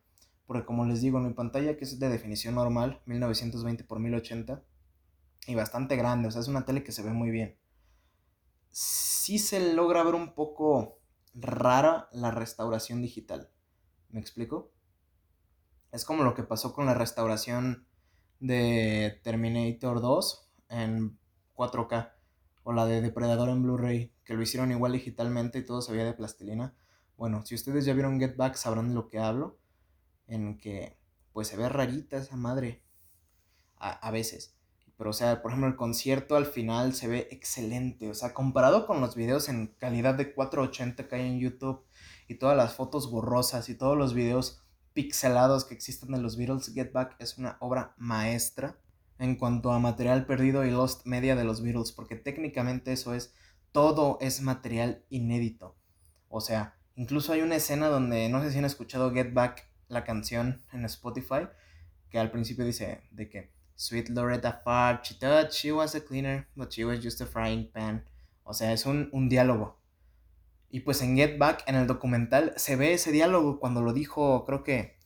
porque 0.45 0.65
como 0.65 0.85
les 0.85 1.01
digo, 1.01 1.19
en 1.19 1.27
mi 1.27 1.33
pantalla 1.33 1.77
que 1.77 1.85
es 1.85 1.99
de 1.99 2.09
definición 2.09 2.55
normal, 2.55 3.01
1920 3.05 3.83
x 3.83 3.97
1080, 3.97 4.63
y 5.47 5.55
bastante 5.55 5.95
grande, 5.95 6.27
o 6.27 6.31
sea, 6.31 6.41
es 6.41 6.47
una 6.47 6.65
tele 6.65 6.83
que 6.83 6.91
se 6.91 7.03
ve 7.03 7.11
muy 7.11 7.31
bien. 7.31 7.57
Sí 8.69 9.39
se 9.39 9.73
logra 9.73 10.03
ver 10.03 10.15
un 10.15 10.33
poco 10.33 10.99
rara 11.33 12.09
la 12.11 12.31
restauración 12.31 13.01
digital. 13.01 13.49
¿Me 14.13 14.19
explico? 14.19 14.71
Es 15.91 16.05
como 16.05 16.23
lo 16.23 16.35
que 16.35 16.43
pasó 16.43 16.71
con 16.71 16.85
la 16.85 16.93
restauración 16.93 17.87
de 18.39 19.19
Terminator 19.23 20.01
2 20.01 20.49
en 20.69 21.17
4K 21.55 22.11
o 22.61 22.73
la 22.73 22.85
de 22.85 23.01
Depredador 23.01 23.49
en 23.49 23.63
Blu-ray, 23.63 24.13
que 24.23 24.35
lo 24.35 24.43
hicieron 24.43 24.71
igual 24.71 24.91
digitalmente 24.91 25.57
y 25.57 25.65
todo 25.65 25.81
se 25.81 25.91
veía 25.91 26.05
de 26.05 26.13
plastilina. 26.13 26.75
Bueno, 27.17 27.43
si 27.43 27.55
ustedes 27.55 27.85
ya 27.85 27.93
vieron 27.95 28.19
Get 28.19 28.35
Back 28.37 28.53
sabrán 28.53 28.89
de 28.89 28.93
lo 28.93 29.09
que 29.09 29.17
hablo, 29.17 29.57
en 30.27 30.59
que 30.59 30.95
pues 31.31 31.47
se 31.47 31.57
ve 31.57 31.67
rarita 31.67 32.17
esa 32.17 32.35
madre 32.35 32.83
a, 33.77 33.93
a 33.93 34.11
veces. 34.11 34.55
Pero, 34.95 35.09
o 35.09 35.13
sea, 35.13 35.41
por 35.41 35.49
ejemplo, 35.49 35.67
el 35.67 35.75
concierto 35.75 36.35
al 36.35 36.45
final 36.45 36.93
se 36.93 37.07
ve 37.07 37.27
excelente. 37.31 38.11
O 38.11 38.13
sea, 38.13 38.35
comparado 38.35 38.85
con 38.85 39.01
los 39.01 39.15
videos 39.15 39.49
en 39.49 39.73
calidad 39.79 40.13
de 40.13 40.35
480 40.35 41.07
que 41.07 41.15
hay 41.15 41.27
en 41.27 41.39
YouTube 41.39 41.83
y 42.27 42.35
todas 42.35 42.57
las 42.57 42.73
fotos 42.73 43.09
borrosas 43.09 43.69
y 43.69 43.75
todos 43.75 43.97
los 43.97 44.13
videos 44.13 44.61
pixelados 44.93 45.65
que 45.65 45.73
existen 45.73 46.11
de 46.11 46.21
los 46.21 46.37
Beatles, 46.37 46.71
Get 46.73 46.91
Back 46.91 47.15
es 47.19 47.37
una 47.37 47.57
obra 47.59 47.93
maestra 47.97 48.77
en 49.19 49.35
cuanto 49.35 49.71
a 49.71 49.79
material 49.79 50.25
perdido 50.25 50.65
y 50.65 50.71
lost 50.71 51.05
media 51.05 51.35
de 51.35 51.43
los 51.43 51.61
Beatles, 51.61 51.91
porque 51.91 52.15
técnicamente 52.15 52.91
eso 52.91 53.13
es, 53.13 53.33
todo 53.71 54.17
es 54.21 54.41
material 54.41 55.03
inédito. 55.09 55.75
O 56.29 56.41
sea, 56.41 56.75
incluso 56.95 57.33
hay 57.33 57.41
una 57.41 57.55
escena 57.55 57.87
donde, 57.87 58.29
no 58.29 58.41
sé 58.41 58.51
si 58.51 58.57
han 58.57 58.65
escuchado 58.65 59.11
Get 59.11 59.33
Back, 59.33 59.67
la 59.87 60.03
canción 60.03 60.63
en 60.71 60.85
Spotify, 60.85 61.47
que 62.09 62.19
al 62.19 62.31
principio 62.31 62.65
dice 62.65 63.01
de 63.11 63.29
que 63.29 63.51
Sweet 63.75 64.09
Loretta 64.09 64.61
Fart, 64.63 65.05
she 65.05 65.15
thought 65.15 65.51
she 65.51 65.71
was 65.71 65.95
a 65.95 66.01
cleaner, 66.03 66.47
but 66.55 66.71
she 66.71 66.85
was 66.85 66.99
just 67.01 67.21
a 67.21 67.25
frying 67.25 67.71
pan. 67.71 68.05
O 68.43 68.53
sea, 68.53 68.73
es 68.73 68.85
un, 68.85 69.09
un 69.11 69.29
diálogo. 69.29 69.79
Y 70.73 70.79
pues 70.79 71.03
en 71.03 71.15
Get 71.15 71.37
Back, 71.37 71.63
en 71.67 71.75
el 71.75 71.85
documental, 71.85 72.51
se 72.55 72.75
ve 72.75 72.93
ese 72.93 73.11
diálogo 73.11 73.59
cuando 73.59 73.83
lo 73.83 73.93
dijo, 73.93 74.43
creo 74.43 74.63
que 74.63 74.97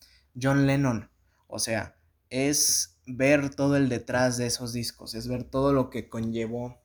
John 0.42 0.66
Lennon. 0.66 1.12
O 1.48 1.60
sea, 1.60 1.98
es 2.30 3.02
ver 3.06 3.54
todo 3.54 3.76
el 3.76 3.90
detrás 3.90 4.38
de 4.38 4.46
esos 4.48 4.72
discos, 4.72 5.14
es 5.14 5.28
ver 5.28 5.44
todo 5.44 5.74
lo 5.74 5.90
que 5.90 6.08
conllevó 6.08 6.82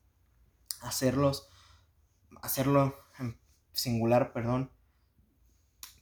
hacerlos, 0.80 1.48
hacerlo 2.42 2.96
en 3.20 3.38
singular, 3.72 4.32
perdón. 4.32 4.72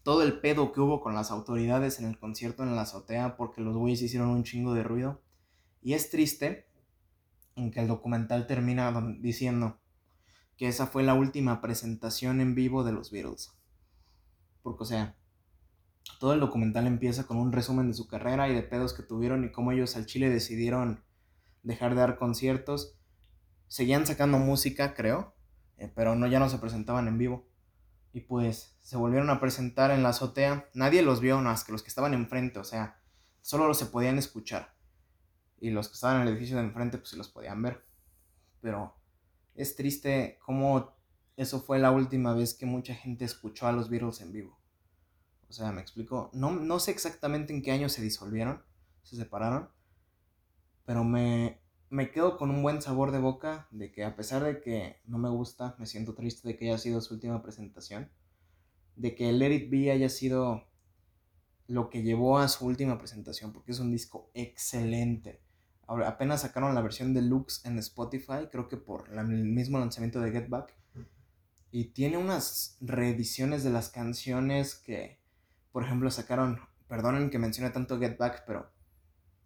Todo 0.02 0.22
el 0.22 0.40
pedo 0.40 0.72
que 0.72 0.80
hubo 0.80 1.02
con 1.02 1.14
las 1.14 1.30
autoridades 1.30 1.98
en 1.98 2.06
el 2.06 2.18
concierto 2.18 2.62
en 2.62 2.74
la 2.76 2.82
azotea 2.82 3.36
porque 3.36 3.60
los 3.60 3.76
güeyes 3.76 4.00
hicieron 4.00 4.30
un 4.30 4.42
chingo 4.42 4.72
de 4.72 4.84
ruido. 4.84 5.20
Y 5.82 5.92
es 5.92 6.08
triste 6.08 6.66
en 7.56 7.72
que 7.72 7.80
el 7.80 7.88
documental 7.88 8.46
termina 8.46 8.90
diciendo 9.18 9.79
que 10.60 10.68
esa 10.68 10.86
fue 10.86 11.02
la 11.02 11.14
última 11.14 11.62
presentación 11.62 12.42
en 12.42 12.54
vivo 12.54 12.84
de 12.84 12.92
los 12.92 13.10
Beatles. 13.10 13.50
Porque, 14.60 14.82
o 14.82 14.86
sea, 14.86 15.16
todo 16.18 16.34
el 16.34 16.40
documental 16.40 16.86
empieza 16.86 17.26
con 17.26 17.38
un 17.38 17.50
resumen 17.50 17.88
de 17.88 17.94
su 17.94 18.06
carrera 18.06 18.46
y 18.46 18.54
de 18.54 18.62
pedos 18.62 18.92
que 18.92 19.02
tuvieron 19.02 19.42
y 19.42 19.52
cómo 19.52 19.72
ellos 19.72 19.96
al 19.96 20.04
Chile 20.04 20.28
decidieron 20.28 21.02
dejar 21.62 21.94
de 21.94 22.02
dar 22.02 22.18
conciertos. 22.18 22.94
Seguían 23.68 24.06
sacando 24.06 24.36
música, 24.38 24.92
creo, 24.92 25.34
eh, 25.78 25.90
pero 25.96 26.14
no, 26.14 26.26
ya 26.26 26.38
no 26.38 26.50
se 26.50 26.58
presentaban 26.58 27.08
en 27.08 27.16
vivo. 27.16 27.48
Y 28.12 28.20
pues 28.20 28.76
se 28.82 28.98
volvieron 28.98 29.30
a 29.30 29.40
presentar 29.40 29.90
en 29.90 30.02
la 30.02 30.10
azotea. 30.10 30.68
Nadie 30.74 31.00
los 31.00 31.22
vio, 31.22 31.40
más 31.40 31.64
que 31.64 31.72
los 31.72 31.82
que 31.82 31.88
estaban 31.88 32.12
enfrente, 32.12 32.58
o 32.58 32.64
sea, 32.64 33.00
solo 33.40 33.72
se 33.72 33.86
podían 33.86 34.18
escuchar. 34.18 34.74
Y 35.58 35.70
los 35.70 35.88
que 35.88 35.94
estaban 35.94 36.16
en 36.16 36.22
el 36.24 36.34
edificio 36.34 36.58
de 36.58 36.64
enfrente, 36.64 36.98
pues 36.98 37.08
sí 37.08 37.16
los 37.16 37.30
podían 37.30 37.62
ver. 37.62 37.82
Pero 38.60 38.99
es 39.54 39.76
triste 39.76 40.38
cómo 40.44 40.94
eso 41.36 41.60
fue 41.60 41.78
la 41.78 41.90
última 41.90 42.34
vez 42.34 42.54
que 42.54 42.66
mucha 42.66 42.94
gente 42.94 43.24
escuchó 43.24 43.66
a 43.66 43.72
los 43.72 43.88
Beatles 43.88 44.20
en 44.20 44.32
vivo. 44.32 44.60
O 45.48 45.52
sea, 45.52 45.72
me 45.72 45.80
explico. 45.80 46.30
No, 46.32 46.50
no 46.52 46.78
sé 46.80 46.90
exactamente 46.90 47.52
en 47.52 47.62
qué 47.62 47.72
año 47.72 47.88
se 47.88 48.02
disolvieron, 48.02 48.62
se 49.02 49.16
separaron. 49.16 49.70
Pero 50.84 51.02
me, 51.02 51.60
me 51.88 52.10
quedo 52.10 52.36
con 52.36 52.50
un 52.50 52.62
buen 52.62 52.82
sabor 52.82 53.10
de 53.10 53.18
boca 53.18 53.68
de 53.70 53.90
que 53.90 54.04
a 54.04 54.16
pesar 54.16 54.44
de 54.44 54.60
que 54.60 55.00
no 55.06 55.18
me 55.18 55.30
gusta, 55.30 55.76
me 55.78 55.86
siento 55.86 56.14
triste 56.14 56.46
de 56.46 56.56
que 56.56 56.68
haya 56.68 56.78
sido 56.78 57.00
su 57.00 57.14
última 57.14 57.42
presentación. 57.42 58.10
De 58.96 59.14
que 59.14 59.32
Let 59.32 59.54
It 59.54 59.70
Be 59.70 59.90
haya 59.90 60.08
sido 60.08 60.68
lo 61.66 61.88
que 61.88 62.02
llevó 62.02 62.38
a 62.38 62.48
su 62.48 62.66
última 62.66 62.98
presentación, 62.98 63.52
porque 63.52 63.72
es 63.72 63.80
un 63.80 63.90
disco 63.90 64.30
excelente 64.34 65.40
apenas 66.06 66.42
sacaron 66.42 66.74
la 66.74 66.82
versión 66.82 67.12
deluxe 67.12 67.64
en 67.64 67.78
Spotify, 67.78 68.48
creo 68.50 68.68
que 68.68 68.76
por 68.76 69.08
el 69.12 69.26
mismo 69.26 69.78
lanzamiento 69.78 70.20
de 70.20 70.30
Get 70.30 70.48
Back. 70.48 70.74
Y 71.72 71.86
tiene 71.86 72.16
unas 72.16 72.76
reediciones 72.80 73.64
de 73.64 73.70
las 73.70 73.90
canciones 73.90 74.74
que, 74.74 75.20
por 75.72 75.84
ejemplo, 75.84 76.10
sacaron, 76.10 76.60
perdonen 76.88 77.30
que 77.30 77.38
mencione 77.38 77.70
tanto 77.70 77.98
Get 77.98 78.18
Back, 78.18 78.44
pero 78.46 78.70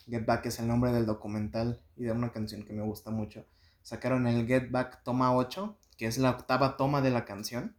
Get 0.07 0.27
Back 0.27 0.47
es 0.47 0.59
el 0.59 0.69
nombre 0.69 0.93
del 0.93 1.07
documental 1.07 1.83
y 1.97 2.05
de 2.05 2.13
una 2.13 2.33
canción 2.33 2.65
que 2.65 2.73
me 2.73 2.83
gusta 2.83 3.11
mucho. 3.11 3.47
Sacaron 3.83 4.27
el 4.27 4.47
Get 4.47 4.71
Back 4.71 5.03
Toma 5.03 5.35
8, 5.35 5.79
que 5.97 6.07
es 6.07 6.19
la 6.19 6.31
octava 6.31 6.77
toma 6.77 7.01
de 7.01 7.11
la 7.11 7.25
canción, 7.25 7.77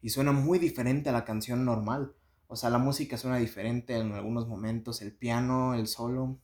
y 0.00 0.10
suena 0.10 0.32
muy 0.32 0.58
diferente 0.58 1.10
a 1.10 1.12
la 1.12 1.24
canción 1.24 1.64
normal. 1.64 2.14
O 2.46 2.56
sea, 2.56 2.70
la 2.70 2.78
música 2.78 3.16
suena 3.16 3.38
diferente 3.38 3.96
en 3.96 4.12
algunos 4.12 4.46
momentos, 4.46 5.02
el 5.02 5.12
piano, 5.12 5.74
el 5.74 5.86
solo, 5.86 6.38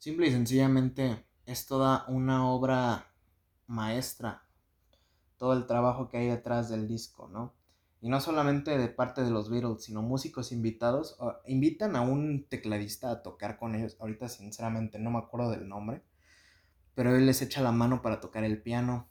Simple 0.00 0.28
y 0.28 0.30
sencillamente 0.30 1.26
es 1.44 1.66
toda 1.66 2.06
una 2.08 2.48
obra 2.48 3.12
maestra, 3.66 4.46
todo 5.36 5.52
el 5.52 5.66
trabajo 5.66 6.08
que 6.08 6.16
hay 6.16 6.28
detrás 6.28 6.70
del 6.70 6.88
disco, 6.88 7.28
¿no? 7.28 7.54
Y 8.00 8.08
no 8.08 8.18
solamente 8.22 8.78
de 8.78 8.88
parte 8.88 9.22
de 9.22 9.28
los 9.28 9.50
Beatles, 9.50 9.84
sino 9.84 10.00
músicos 10.00 10.52
invitados. 10.52 11.18
Invitan 11.44 11.96
a 11.96 12.00
un 12.00 12.46
tecladista 12.48 13.10
a 13.10 13.22
tocar 13.22 13.58
con 13.58 13.74
ellos. 13.74 13.98
Ahorita 14.00 14.30
sinceramente 14.30 14.98
no 14.98 15.10
me 15.10 15.18
acuerdo 15.18 15.50
del 15.50 15.68
nombre. 15.68 16.02
Pero 16.94 17.14
él 17.14 17.26
les 17.26 17.42
echa 17.42 17.60
la 17.60 17.70
mano 17.70 18.00
para 18.00 18.20
tocar 18.20 18.42
el 18.42 18.62
piano. 18.62 19.06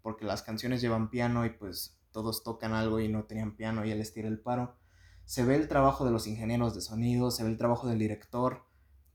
Porque 0.00 0.24
las 0.24 0.44
canciones 0.44 0.80
llevan 0.80 1.10
piano 1.10 1.44
y 1.44 1.50
pues 1.50 1.98
todos 2.12 2.44
tocan 2.44 2.72
algo 2.72 3.00
y 3.00 3.08
no 3.08 3.24
tenían 3.24 3.56
piano 3.56 3.84
y 3.84 3.90
él 3.90 3.98
les 3.98 4.14
tira 4.14 4.28
el 4.28 4.38
paro. 4.38 4.76
Se 5.24 5.44
ve 5.44 5.56
el 5.56 5.66
trabajo 5.66 6.04
de 6.04 6.12
los 6.12 6.28
ingenieros 6.28 6.72
de 6.72 6.82
sonido, 6.82 7.32
se 7.32 7.42
ve 7.42 7.50
el 7.50 7.58
trabajo 7.58 7.88
del 7.88 7.98
director 7.98 8.63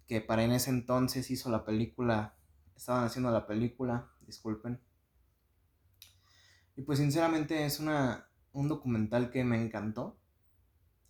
que 0.09 0.21
para 0.21 0.43
en 0.43 0.51
ese 0.51 0.71
entonces 0.71 1.29
hizo 1.29 1.51
la 1.51 1.63
película, 1.63 2.35
estaban 2.75 3.03
haciendo 3.03 3.29
la 3.29 3.45
película, 3.45 4.09
disculpen. 4.25 4.81
Y 6.75 6.81
pues 6.81 6.97
sinceramente 6.97 7.63
es 7.63 7.79
una, 7.79 8.27
un 8.51 8.67
documental 8.67 9.29
que 9.29 9.43
me 9.43 9.61
encantó. 9.61 10.17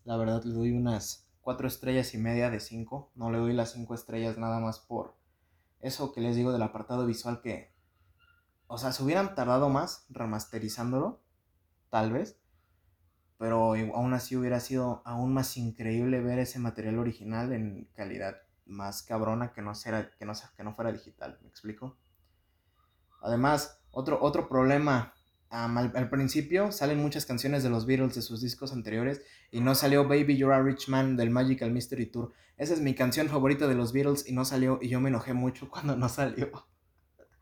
La 0.04 0.18
verdad 0.18 0.44
le 0.44 0.54
doy 0.54 0.72
unas 0.72 1.30
cuatro 1.40 1.66
estrellas 1.66 2.14
y 2.14 2.18
media 2.18 2.50
de 2.50 2.60
cinco. 2.60 3.14
No 3.16 3.32
le 3.32 3.38
doy 3.38 3.54
las 3.54 3.72
cinco 3.72 3.96
estrellas 3.96 4.38
nada 4.38 4.60
más 4.60 4.80
por 4.80 5.16
eso 5.80 6.12
que 6.12 6.20
les 6.20 6.36
digo 6.36 6.52
del 6.52 6.62
apartado 6.62 7.06
visual 7.06 7.40
que... 7.40 7.74
O 8.68 8.78
sea, 8.78 8.92
se 8.92 9.02
hubieran 9.02 9.34
tardado 9.34 9.70
más 9.70 10.06
remasterizándolo, 10.10 11.24
tal 11.90 12.12
vez. 12.12 12.38
Pero 13.38 13.76
aún 13.96 14.14
así 14.14 14.36
hubiera 14.36 14.60
sido 14.60 15.02
aún 15.06 15.34
más 15.34 15.56
increíble 15.56 16.20
ver 16.20 16.40
ese 16.40 16.60
material 16.60 17.00
original 17.00 17.54
en 17.54 17.90
calidad 17.94 18.36
más 18.70 19.04
cabrona 19.04 19.52
que 19.52 19.62
no, 19.62 19.76
será, 19.76 20.12
que 20.18 20.26
no, 20.26 20.34
que 20.56 20.64
no 20.64 20.74
fuera 20.76 20.92
digital, 20.92 21.38
¿me 21.42 21.50
explico? 21.50 21.98
Además, 23.22 23.82
otro, 23.92 24.20
otro 24.22 24.48
problema, 24.48 25.14
al, 25.50 26.10
principio 26.10 26.72
salen 26.72 27.00
muchas 27.00 27.26
canciones 27.26 27.64
de 27.64 27.70
los 27.70 27.86
Beatles 27.86 28.16
de 28.16 28.22
sus 28.22 28.42
discos 28.42 28.72
anteriores 28.72 29.22
y 29.52 29.62
no 29.62 29.74
salió 29.74 30.08
Baby 30.08 30.38
You're 30.38 30.54
a 30.54 30.62
Rich 30.62 30.90
Man 30.90 31.18
del 31.18 31.32
Magical 31.32 31.72
Mystery 31.72 32.06
Tour. 32.06 32.34
Esa 32.58 32.74
es 32.74 32.82
mi 32.82 32.94
canción 32.94 33.28
favorita 33.28 33.68
de 33.68 33.76
los 33.76 33.92
Beatles 33.92 34.28
y 34.28 34.34
no 34.34 34.46
salió 34.46 34.80
y 34.82 34.90
yo 34.90 35.02
me 35.02 35.10
enojé 35.10 35.34
mucho 35.34 35.70
cuando 35.72 35.96
no 35.98 36.08
salió. 36.08 36.52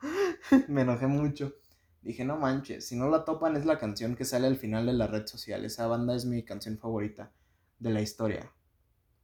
me 0.68 0.82
enojé 0.82 1.08
mucho. 1.08 1.54
Dije, 2.02 2.24
no 2.24 2.38
manches, 2.38 2.88
si 2.88 2.96
no 2.96 3.10
la 3.10 3.26
topan 3.26 3.58
es 3.58 3.66
la 3.66 3.78
canción 3.78 4.16
que 4.16 4.24
sale 4.24 4.48
al 4.48 4.56
final 4.56 4.86
de 4.86 4.94
la 4.94 5.08
red 5.08 5.28
social. 5.28 5.66
Esa 5.66 5.88
banda 5.88 6.16
es 6.16 6.26
mi 6.26 6.44
canción 6.44 6.78
favorita 6.78 7.32
de 7.80 7.90
la 7.90 8.02
historia 8.02 8.52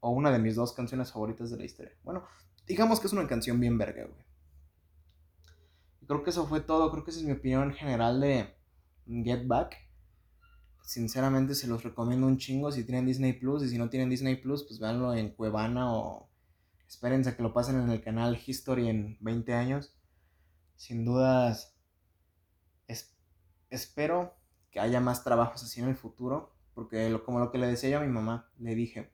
o 0.04 0.10
una 0.10 0.32
de 0.32 0.40
mis 0.40 0.56
dos 0.56 0.74
canciones 0.74 1.14
favoritas 1.14 1.50
de 1.50 1.56
la 1.56 1.64
historia. 1.64 1.94
Bueno, 2.04 2.26
digamos 2.68 3.00
que 3.00 3.08
es 3.08 3.14
una 3.14 3.26
canción 3.26 3.58
bien 3.58 3.78
verga, 3.78 4.04
güey. 4.04 4.22
Creo 6.06 6.24
que 6.24 6.32
eso 6.32 6.46
fue 6.46 6.60
todo, 6.60 6.92
creo 6.92 7.06
que 7.06 7.12
esa 7.12 7.22
es 7.22 7.26
mi 7.26 7.32
opinión 7.32 7.72
general 7.72 8.20
de 8.20 8.54
Get 9.08 9.48
Back. 9.48 9.78
Sinceramente 10.84 11.56
se 11.56 11.68
los 11.68 11.84
recomiendo 11.84 12.28
un 12.28 12.38
chingo 12.38 12.70
si 12.70 12.84
tienen 12.84 13.06
Disney 13.06 13.32
Plus 13.32 13.64
y 13.64 13.70
si 13.70 13.78
no 13.78 13.90
tienen 13.90 14.10
Disney 14.10 14.36
Plus, 14.36 14.66
pues 14.66 14.78
véanlo 14.82 15.14
en 15.14 15.30
Cuevana 15.30 15.94
o 15.94 16.30
espérense 16.86 17.30
a 17.30 17.38
que 17.38 17.44
lo 17.44 17.54
pasen 17.54 17.80
en 17.80 17.90
el 17.90 18.04
canal 18.04 18.38
History 18.46 18.90
en 18.90 19.18
20 19.22 19.54
años. 19.54 19.96
Sin 20.76 21.06
dudas, 21.06 21.78
espero 23.70 24.36
que 24.70 24.82
haya 24.82 25.00
más 25.00 25.24
trabajos 25.24 25.64
así 25.64 25.80
en 25.80 25.88
el 25.88 25.96
futuro, 25.96 26.54
porque 26.74 27.18
como 27.26 27.40
lo 27.40 27.52
que 27.52 27.58
le 27.58 27.68
decía 27.68 27.92
yo 27.92 28.00
a 28.00 28.02
mi 28.02 28.12
mamá, 28.12 28.52
le 28.60 28.76
dije, 28.76 29.13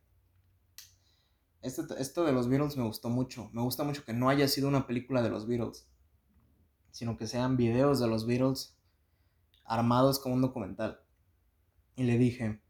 este, 1.62 1.84
esto 2.00 2.24
de 2.24 2.32
los 2.32 2.48
Beatles 2.48 2.78
me 2.78 2.84
gustó 2.84 3.10
mucho. 3.10 3.50
Me 3.54 3.62
gusta 3.62 3.84
mucho 3.84 4.06
que 4.06 4.14
no 4.14 4.30
haya 4.30 4.48
sido 4.48 4.68
una 4.68 4.88
película 4.88 5.22
de 5.22 5.30
los 5.30 5.48
Beatles, 5.48 5.88
sino 6.92 7.18
que 7.18 7.28
sean 7.28 7.58
videos 7.58 8.00
de 8.00 8.08
los 8.08 8.26
Beatles 8.26 8.78
armados 9.66 10.20
como 10.20 10.36
un 10.36 10.42
documental. 10.42 11.02
Y 11.96 12.04
le 12.04 12.18
dije, 12.18 12.62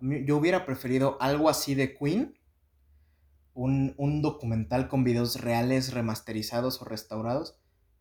yo 0.00 0.36
hubiera 0.36 0.64
preferido 0.64 1.16
algo 1.20 1.48
así 1.48 1.74
de 1.74 1.94
Queen 1.96 2.38
un, 3.54 3.94
un 3.98 4.22
documental 4.22 4.88
con 4.88 5.02
videos 5.02 5.40
reales 5.40 5.92
remasterizados 5.92 6.80
o 6.80 6.84
restaurados 6.84 7.58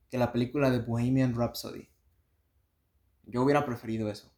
que 0.09 0.19
la 0.19 0.31
película 0.31 0.69
de 0.69 0.79
Bohemian 0.79 1.35
Rhapsody. 1.35 1.89
Yo 3.25 3.41
hubiera 3.41 3.65
preferido 3.65 4.09
eso. 4.09 4.31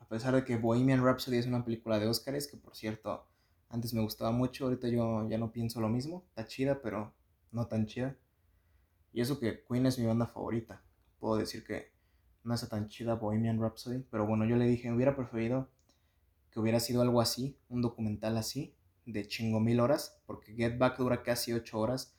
A 0.00 0.08
pesar 0.08 0.34
de 0.34 0.44
que 0.44 0.56
Bohemian 0.56 1.04
Rhapsody 1.04 1.36
es 1.36 1.46
una 1.46 1.64
película 1.64 1.98
de 1.98 2.08
Oscars, 2.08 2.46
que 2.46 2.56
por 2.56 2.74
cierto, 2.74 3.26
antes 3.68 3.94
me 3.94 4.02
gustaba 4.02 4.30
mucho, 4.30 4.64
ahorita 4.64 4.88
yo 4.88 5.28
ya 5.28 5.38
no 5.38 5.52
pienso 5.52 5.80
lo 5.80 5.88
mismo. 5.88 6.24
Está 6.28 6.46
chida, 6.46 6.80
pero 6.82 7.12
no 7.52 7.66
tan 7.66 7.86
chida. 7.86 8.16
Y 9.12 9.20
eso 9.20 9.40
que 9.40 9.64
Queen 9.64 9.86
es 9.86 9.98
mi 9.98 10.06
banda 10.06 10.26
favorita. 10.26 10.82
Puedo 11.18 11.36
decir 11.36 11.64
que 11.64 11.90
no 12.44 12.54
es 12.54 12.68
tan 12.68 12.88
chida 12.88 13.14
Bohemian 13.14 13.60
Rhapsody, 13.60 14.04
pero 14.10 14.26
bueno, 14.26 14.44
yo 14.44 14.56
le 14.56 14.66
dije, 14.66 14.92
hubiera 14.92 15.16
preferido 15.16 15.68
que 16.50 16.60
hubiera 16.60 16.80
sido 16.80 17.02
algo 17.02 17.20
así, 17.20 17.58
un 17.68 17.82
documental 17.82 18.36
así, 18.36 18.74
de 19.04 19.26
chingo 19.26 19.60
mil 19.60 19.80
horas, 19.80 20.20
porque 20.26 20.54
Get 20.54 20.78
Back 20.78 20.98
dura 20.98 21.22
casi 21.22 21.52
8 21.52 21.78
horas, 21.78 22.16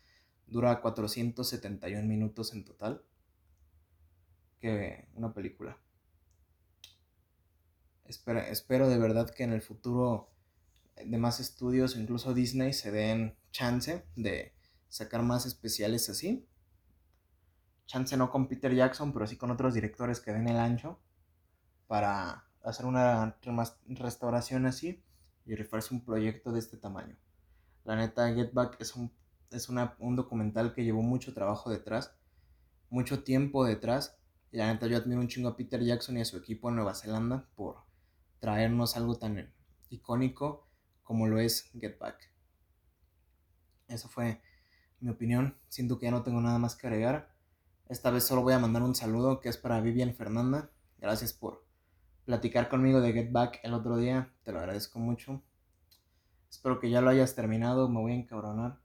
dura 0.48 0.82
471 0.82 2.08
minutos 2.08 2.54
en 2.54 2.66
total, 2.66 3.04
que 4.60 5.08
una 5.16 5.34
película. 5.34 5.78
Espero, 8.06 8.40
espero 8.40 8.90
de 8.90 8.98
verdad 8.98 9.30
que 9.30 9.44
en 9.44 9.54
el 9.54 9.62
futuro 9.62 10.30
de 11.06 11.18
más 11.18 11.40
estudios, 11.40 11.96
incluso 11.96 12.34
Disney, 12.34 12.74
se 12.74 12.92
den 12.92 13.36
chance 13.52 14.06
de 14.16 14.54
sacar 14.90 15.22
más 15.24 15.46
especiales 15.46 16.10
así. 16.10 16.48
Chance 17.86 18.18
no 18.18 18.30
con 18.30 18.48
Peter 18.48 18.74
Jackson, 18.74 19.14
pero 19.14 19.28
sí 19.28 19.38
con 19.38 19.52
otros 19.52 19.74
directores 19.74 20.20
que 20.20 20.34
den 20.34 20.48
el 20.48 20.58
ancho 20.58 21.00
para 21.88 22.46
hacer 22.64 22.86
una 22.86 23.38
restauración 23.88 24.66
así 24.66 25.02
y 25.46 25.56
rifarse 25.56 25.94
un 25.94 26.04
proyecto 26.04 26.52
de 26.52 26.60
este 26.60 26.78
tamaño. 26.78 27.16
La 27.86 27.96
neta, 27.96 28.34
Get 28.34 28.52
Back 28.54 28.76
es, 28.82 28.96
un, 28.96 29.14
es 29.50 29.70
un 29.70 30.16
documental 30.16 30.74
que 30.74 30.84
llevó 30.84 31.02
mucho 31.02 31.34
trabajo 31.34 31.70
detrás, 31.70 32.14
mucho 32.90 33.24
tiempo 33.24 33.64
detrás. 33.64 34.18
Y 34.52 34.58
la 34.58 34.72
neta, 34.72 34.88
yo 34.88 34.98
admiro 34.98 35.22
un 35.22 35.30
chingo 35.30 35.48
a 35.50 35.56
Peter 35.56 35.82
Jackson 35.82 36.18
y 36.18 36.22
a 36.22 36.26
su 36.26 36.36
equipo 36.38 36.68
en 36.68 36.76
Nueva 36.76 36.96
Zelanda 36.96 37.48
por 37.56 37.78
traernos 38.40 38.98
algo 38.98 39.16
tan 39.18 39.54
icónico 39.90 40.67
como 41.08 41.26
lo 41.26 41.40
es 41.40 41.72
Get 41.80 41.98
Back. 41.98 42.30
Eso 43.88 44.10
fue 44.10 44.42
mi 45.00 45.10
opinión. 45.10 45.58
Siento 45.70 45.98
que 45.98 46.08
ya 46.08 46.12
no 46.12 46.22
tengo 46.22 46.42
nada 46.42 46.60
más 46.60 46.76
que 46.76 46.86
agregar. 46.86 47.34
Esta 47.88 48.12
vez 48.12 48.26
solo 48.26 48.42
voy 48.42 48.54
a 48.54 48.60
mandar 48.60 48.84
un 48.84 48.94
saludo 48.94 49.40
que 49.40 49.48
es 49.48 49.58
para 49.58 49.80
Vivian 49.80 50.14
Fernanda. 50.14 50.70
Gracias 50.98 51.32
por 51.32 51.66
platicar 52.26 52.68
conmigo 52.68 53.00
de 53.00 53.14
Get 53.14 53.32
Back 53.32 53.62
el 53.64 53.74
otro 53.74 53.96
día. 53.96 54.34
Te 54.44 54.52
lo 54.52 54.60
agradezco 54.60 55.00
mucho. 55.00 55.42
Espero 56.50 56.78
que 56.82 56.90
ya 56.90 57.00
lo 57.00 57.10
hayas 57.10 57.36
terminado. 57.36 57.88
Me 57.88 58.02
voy 58.02 58.12
a 58.12 58.16
encabronar. 58.16 58.82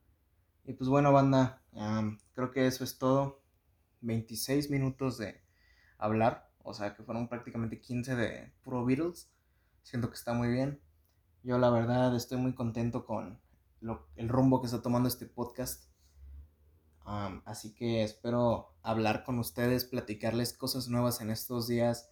Y 0.64 0.74
pues 0.74 0.88
bueno, 0.88 1.12
banda, 1.12 1.60
creo 2.34 2.52
que 2.52 2.68
eso 2.68 2.84
es 2.84 2.98
todo. 2.98 3.42
26 4.02 4.70
minutos 4.70 5.18
de 5.18 5.42
hablar. 5.98 6.48
O 6.62 6.72
sea 6.72 6.94
que 6.94 7.02
fueron 7.02 7.28
prácticamente 7.28 7.80
15 7.80 8.14
de 8.14 8.52
puro 8.62 8.84
Beatles. 8.84 9.28
Siento 9.82 10.08
que 10.08 10.14
está 10.14 10.32
muy 10.32 10.46
bien. 10.46 10.80
Yo 11.44 11.58
la 11.58 11.70
verdad 11.70 12.14
estoy 12.14 12.38
muy 12.38 12.54
contento 12.54 13.04
con 13.04 13.40
el 14.16 14.28
rumbo 14.28 14.60
que 14.60 14.66
está 14.66 14.80
tomando 14.80 15.08
este 15.08 15.26
podcast. 15.26 15.86
así 17.04 17.74
que 17.74 18.04
espero 18.04 18.76
hablar 18.82 19.24
con 19.24 19.38
ustedes, 19.40 19.84
platicarles 19.84 20.52
cosas 20.52 20.88
nuevas 20.88 21.20
en 21.20 21.30
estos 21.30 21.66
días 21.66 22.10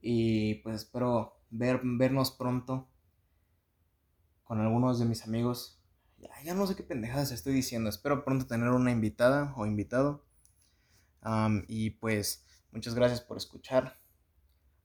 y 0.00 0.56
pues 0.56 0.76
espero 0.76 1.40
ver, 1.50 1.80
vernos 1.84 2.32
pronto 2.32 2.88
con 4.42 4.60
algunos 4.60 4.98
de 4.98 5.04
mis 5.04 5.24
amigos. 5.24 5.80
Ya, 6.44 6.54
no 6.54 6.66
sé 6.66 6.74
qué 6.74 6.82
pendejadas 6.82 7.30
estoy 7.30 7.52
diciendo. 7.52 7.88
Espero 7.88 8.24
pronto 8.24 8.46
tener 8.46 8.68
una 8.68 8.90
invitada 8.90 9.54
o 9.56 9.64
invitado. 9.64 10.24
y 11.68 11.90
pues 11.90 12.44
muchas 12.72 12.96
gracias 12.96 13.20
por 13.20 13.36
escuchar. 13.36 13.96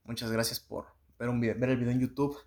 Muchas 0.03 0.31
gracias 0.31 0.59
por 0.59 0.85
ver, 1.17 1.29
un 1.29 1.41
ver 1.41 1.63
el 1.63 1.77
video 1.77 1.91
en 1.91 1.99
YouTube. 1.99 2.37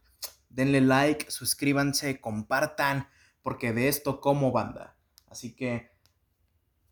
Denle 0.50 0.80
like, 0.80 1.30
suscríbanse, 1.30 2.20
compartan, 2.20 3.08
porque 3.42 3.72
de 3.72 3.88
esto 3.88 4.20
como 4.20 4.52
banda. 4.52 4.96
Así 5.26 5.54
que, 5.54 5.90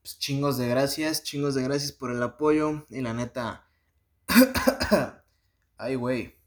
pues, 0.00 0.18
chingos 0.18 0.56
de 0.56 0.68
gracias, 0.68 1.22
chingos 1.22 1.54
de 1.54 1.62
gracias 1.62 1.92
por 1.92 2.10
el 2.10 2.22
apoyo. 2.22 2.86
Y 2.88 3.00
la 3.00 3.12
neta, 3.12 3.68
ay, 5.76 5.96
güey, 5.96 6.38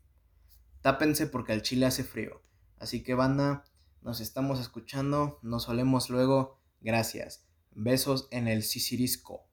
tápense 0.82 1.28
porque 1.28 1.54
al 1.54 1.62
chile 1.62 1.86
hace 1.86 2.04
frío. 2.04 2.42
Así 2.80 3.04
que, 3.04 3.14
banda, 3.14 3.64
nos 4.02 4.20
estamos 4.20 4.60
escuchando, 4.60 5.38
nos 5.44 5.64
solemos 5.64 6.10
luego. 6.10 6.60
Gracias. 6.80 7.46
Besos 7.72 8.28
en 8.32 8.48
el 8.48 8.64
sisirisco. 8.64 9.51